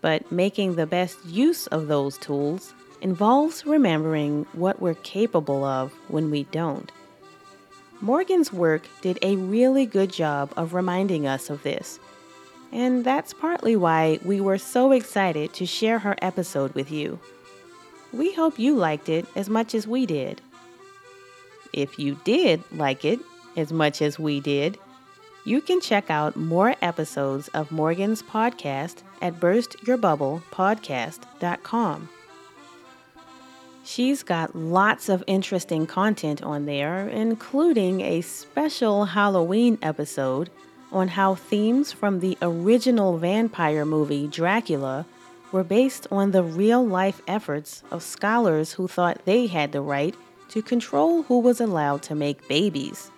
But 0.00 0.30
making 0.32 0.76
the 0.76 0.86
best 0.86 1.24
use 1.24 1.66
of 1.66 1.88
those 1.88 2.16
tools 2.18 2.74
involves 3.00 3.66
remembering 3.66 4.46
what 4.52 4.80
we're 4.80 4.94
capable 4.94 5.64
of 5.64 5.92
when 6.08 6.30
we 6.30 6.44
don't. 6.44 6.90
Morgan's 8.00 8.52
work 8.52 8.82
did 9.00 9.18
a 9.22 9.36
really 9.36 9.86
good 9.86 10.12
job 10.12 10.52
of 10.56 10.74
reminding 10.74 11.26
us 11.26 11.50
of 11.50 11.62
this. 11.62 11.98
And 12.72 13.04
that's 13.04 13.32
partly 13.32 13.76
why 13.76 14.18
we 14.24 14.40
were 14.40 14.58
so 14.58 14.92
excited 14.92 15.52
to 15.54 15.66
share 15.66 16.00
her 16.00 16.16
episode 16.20 16.74
with 16.74 16.90
you. 16.90 17.18
We 18.12 18.32
hope 18.34 18.58
you 18.58 18.74
liked 18.74 19.08
it 19.08 19.26
as 19.34 19.48
much 19.48 19.74
as 19.74 19.86
we 19.86 20.04
did. 20.06 20.40
If 21.76 21.98
you 21.98 22.18
did 22.24 22.62
like 22.72 23.04
it 23.04 23.20
as 23.56 23.72
much 23.72 24.02
as 24.02 24.18
we 24.18 24.40
did, 24.40 24.78
you 25.44 25.60
can 25.60 25.80
check 25.80 26.10
out 26.10 26.34
more 26.34 26.74
episodes 26.82 27.46
of 27.48 27.70
Morgan's 27.70 28.22
podcast 28.22 29.02
at 29.22 29.38
burstyourbubblepodcast.com. 29.38 32.08
She's 33.84 34.24
got 34.24 34.56
lots 34.56 35.08
of 35.08 35.22
interesting 35.28 35.86
content 35.86 36.42
on 36.42 36.66
there, 36.66 37.08
including 37.08 38.00
a 38.00 38.22
special 38.22 39.04
Halloween 39.04 39.78
episode 39.80 40.50
on 40.90 41.06
how 41.08 41.36
themes 41.36 41.92
from 41.92 42.18
the 42.18 42.36
original 42.42 43.18
vampire 43.18 43.84
movie 43.84 44.26
Dracula 44.26 45.06
were 45.52 45.62
based 45.62 46.08
on 46.10 46.32
the 46.32 46.42
real 46.42 46.84
life 46.84 47.22
efforts 47.28 47.84
of 47.92 48.02
scholars 48.02 48.72
who 48.72 48.88
thought 48.88 49.24
they 49.24 49.46
had 49.46 49.70
the 49.70 49.80
right 49.80 50.16
to 50.48 50.62
control 50.62 51.22
who 51.22 51.40
was 51.40 51.60
allowed 51.60 52.02
to 52.02 52.14
make 52.14 52.48
babies. 52.48 53.10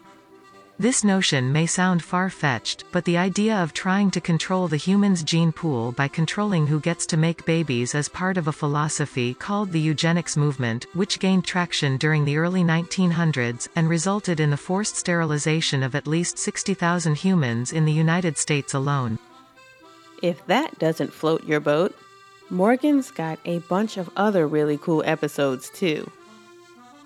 This 0.81 1.03
notion 1.03 1.53
may 1.53 1.67
sound 1.67 2.05
far-fetched, 2.05 2.85
but 2.93 3.05
the 3.05 3.19
idea 3.19 3.57
of 3.57 3.73
trying 3.73 4.13
to 4.13 4.21
control 4.21 4.69
the 4.69 4.77
human's 4.77 5.25
gene 5.25 5.51
pool 5.51 5.91
by 5.91 6.07
controlling 6.07 6.69
who 6.69 6.79
gets 6.79 7.05
to 7.07 7.17
make 7.17 7.45
babies 7.45 7.97
is 7.97 8.09
part 8.09 8.37
of 8.37 8.47
a 8.47 8.53
philosophy 8.53 9.35
called 9.35 9.73
the 9.73 9.81
eugenics 9.81 10.37
movement, 10.37 10.87
which 10.95 11.19
gained 11.19 11.45
traction 11.45 11.97
during 11.97 12.25
the 12.25 12.37
early 12.37 12.63
1900s, 12.63 13.67
and 13.75 13.89
resulted 13.89 14.39
in 14.39 14.51
the 14.51 14.57
forced 14.57 14.95
sterilization 14.95 15.83
of 15.83 15.97
at 15.97 16.07
least 16.07 16.39
60,000 16.39 17.17
humans 17.17 17.73
in 17.73 17.85
the 17.85 17.93
United 17.93 18.39
States 18.39 18.73
alone. 18.73 19.19
If 20.23 20.47
that 20.47 20.79
doesn't 20.79 21.13
float 21.13 21.43
your 21.43 21.59
boat, 21.59 21.93
Morgan's 22.51 23.11
got 23.11 23.41
a 23.45 23.59
bunch 23.61 23.97
of 23.97 24.09
other 24.17 24.47
really 24.47 24.79
cool 24.79 25.03
episodes 25.05 25.71
too. 25.71 26.09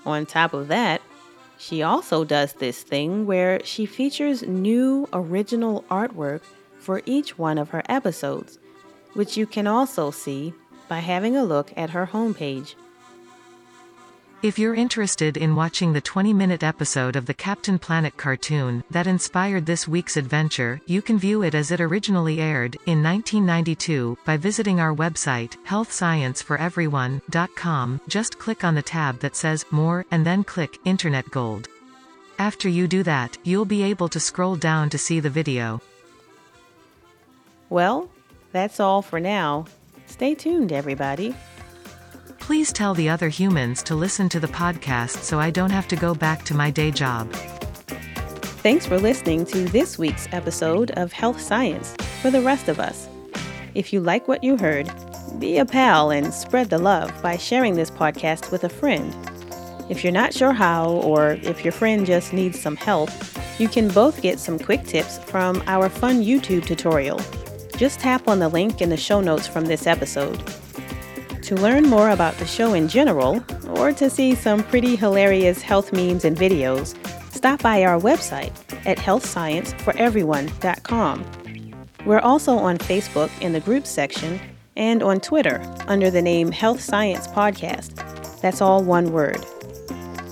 On 0.05 0.27
top 0.27 0.53
of 0.53 0.69
that, 0.69 1.01
she 1.59 1.83
also 1.83 2.25
does 2.25 2.55
this 2.55 2.83
thing 2.83 3.25
where 3.27 3.65
she 3.65 3.87
features 3.87 4.43
new 4.43 5.09
original 5.13 5.85
artwork 5.91 6.43
for 6.79 7.03
each 7.07 7.39
one 7.39 7.57
of 7.57 7.71
her 7.71 7.83
episodes, 7.89 8.59
which 9.15 9.37
you 9.37 9.47
can 9.47 9.67
also 9.67 10.11
see 10.11 10.53
by 10.89 10.99
having 10.99 11.37
a 11.37 11.45
look 11.45 11.73
at 11.77 11.91
her 11.91 12.07
homepage. 12.07 12.75
If 14.43 14.59
you're 14.59 14.75
interested 14.75 15.37
in 15.37 15.55
watching 15.55 15.93
the 15.93 16.03
20-minute 16.03 16.65
episode 16.65 17.15
of 17.15 17.27
the 17.27 17.35
Captain 17.35 17.79
Planet 17.79 18.17
cartoon 18.17 18.83
that 18.91 19.07
inspired 19.07 19.67
this 19.67 19.87
week's 19.87 20.17
adventure, 20.17 20.81
you 20.87 21.01
can 21.01 21.17
view 21.17 21.45
it 21.45 21.55
as 21.55 21.71
it 21.71 21.81
originally 21.81 22.41
aired, 22.41 22.75
in 22.87 23.05
1992, 23.05 24.19
by 24.25 24.37
visiting 24.37 24.81
our 24.81 24.93
website, 24.93 25.57
healthscienceforeveryone.com. 25.65 28.01
Just 28.09 28.41
click 28.41 28.65
on 28.65 28.75
the 28.75 28.83
tab 28.83 29.21
that 29.21 29.37
says, 29.37 29.65
More, 29.71 30.05
and 30.11 30.27
then 30.27 30.43
click, 30.43 30.77
Internet 30.85 31.31
Gold. 31.31 31.69
After 32.41 32.69
you 32.69 32.89
do 32.89 33.05
that, 33.05 33.39
you'll 33.45 33.65
be 33.65 33.85
able 33.85 34.09
to 34.09 34.19
scroll 34.19 34.57
down 34.57 34.91
to 34.91 34.99
see 34.99 35.21
the 35.21 35.31
video. 35.31 35.81
Well, 37.71 38.11
that's 38.51 38.81
all 38.81 39.03
for 39.03 39.21
now. 39.21 39.67
Stay 40.07 40.35
tuned, 40.35 40.73
everybody. 40.73 41.37
Please 42.43 42.73
tell 42.73 42.93
the 42.93 43.09
other 43.09 43.29
humans 43.29 43.85
to 43.85 43.95
listen 43.95 44.29
to 44.29 44.41
the 44.41 44.49
podcast 44.49 45.23
so 45.23 45.39
I 45.39 45.49
don't 45.49 45.71
have 45.71 45.87
to 45.87 45.95
go 45.95 46.13
back 46.13 46.43
to 46.47 46.55
my 46.55 46.73
day 46.73 46.91
job. 46.91 47.33
Thanks 48.65 48.85
for 48.85 48.99
listening 48.99 49.47
to 49.47 49.65
this 49.67 49.97
week's 49.97 50.27
episode 50.33 50.91
of 50.97 51.13
Health 51.13 51.41
Science 51.41 51.95
for 52.21 52.33
the 52.33 52.43
rest 52.43 52.69
of 52.69 52.81
us. 52.81 53.09
If 53.77 53.93
you 53.93 54.01
like 54.01 54.27
what 54.27 54.43
you 54.43 54.57
heard, 54.57 54.91
be 55.39 55.59
a 55.59 55.65
pal 55.65 56.11
and 56.11 56.35
spread 56.35 56.69
the 56.69 56.79
love 56.79 57.23
by 57.23 57.37
sharing 57.37 57.77
this 57.77 57.93
podcast 57.93 58.51
with 58.51 58.65
a 58.65 58.69
friend. 58.69 59.15
If 59.89 60.03
you're 60.03 60.13
not 60.13 60.35
sure 60.35 60.53
how, 60.53 60.91
or 60.91 61.39
if 61.43 61.65
your 61.65 61.73
friend 61.73 62.05
just 62.05 62.33
needs 62.33 62.61
some 62.61 62.77
help, 62.77 63.09
you 63.61 63.69
can 63.69 63.87
both 63.89 64.21
get 64.21 64.41
some 64.41 64.59
quick 64.59 64.83
tips 64.83 65.17
from 65.19 65.63
our 65.69 65.89
fun 65.89 66.25
YouTube 66.25 66.67
tutorial. 66.67 67.21
Just 67.77 68.01
tap 68.01 68.27
on 68.27 68.41
the 68.41 68.49
link 68.49 68.83
in 68.83 68.89
the 68.89 68.97
show 68.97 69.21
notes 69.21 69.47
from 69.47 69.67
this 69.67 69.87
episode. 69.87 70.43
To 71.43 71.55
learn 71.57 71.89
more 71.89 72.11
about 72.11 72.37
the 72.37 72.47
show 72.47 72.75
in 72.75 72.87
general, 72.89 73.45
or 73.71 73.93
to 73.93 74.09
see 74.09 74.35
some 74.35 74.63
pretty 74.63 74.97
hilarious 74.97 75.61
health 75.61 75.93
memes 75.93 76.25
and 76.25 76.35
videos, 76.37 76.97
stop 77.33 77.61
by 77.63 77.85
our 77.85 78.01
website 78.01 78.53
at 78.87 78.99
healthscienceforeveryone.com. 78.99 81.25
We're 82.07 82.21
also 82.21 82.57
on 82.57 82.79
Facebook 82.79 83.31
in 83.41 83.53
the 83.53 83.61
group 83.61 83.87
section 83.87 84.41
and 84.77 85.03
on 85.03 85.21
Twitter 85.21 85.61
under 85.87 86.11
the 86.11 86.23
name 86.23 86.53
Health 86.53 86.81
Science 86.81 87.29
Podcast. 87.29 88.41
That's 88.41 88.61
all 88.61 88.83
one 88.83 89.13
word. 89.13 89.45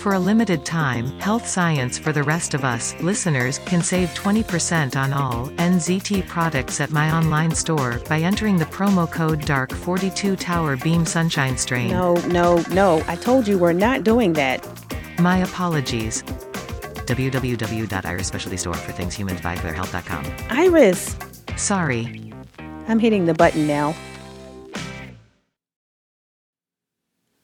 For 0.00 0.14
a 0.14 0.18
limited 0.18 0.64
time, 0.64 1.20
Health 1.20 1.46
Science 1.46 1.98
for 1.98 2.10
the 2.10 2.22
rest 2.22 2.54
of 2.54 2.64
us 2.64 2.98
listeners 3.02 3.58
can 3.58 3.82
save 3.82 4.08
20% 4.14 4.96
on 4.96 5.12
all 5.12 5.48
NZT 5.58 6.26
products 6.26 6.80
at 6.80 6.90
my 6.90 7.14
online 7.14 7.50
store 7.50 8.00
by 8.08 8.20
entering 8.20 8.56
the 8.56 8.64
promo 8.64 9.12
code 9.12 9.42
DARK42 9.42 10.38
Tower 10.38 10.78
Beam 10.78 11.04
Sunshine 11.04 11.58
Strain. 11.58 11.90
No, 11.90 12.14
no, 12.28 12.64
no. 12.70 13.04
I 13.08 13.16
told 13.16 13.46
you 13.46 13.58
we're 13.58 13.74
not 13.74 14.02
doing 14.02 14.32
that. 14.32 14.66
My 15.18 15.36
apologies. 15.36 16.22
www.iris 16.22 18.26
specialty 18.26 18.56
store 18.56 18.72
for 18.72 18.92
things 18.92 19.14
humans 19.14 19.42
buy 19.42 19.54
for 19.54 19.64
their 19.64 19.74
health.com. 19.74 20.24
Iris! 20.48 21.14
Sorry. 21.58 22.32
I'm 22.88 23.00
hitting 23.00 23.26
the 23.26 23.34
button 23.34 23.66
now. 23.66 23.94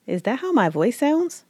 Is 0.06 0.22
that 0.22 0.38
how 0.38 0.52
my 0.52 0.70
voice 0.70 0.96
sounds? 0.96 1.44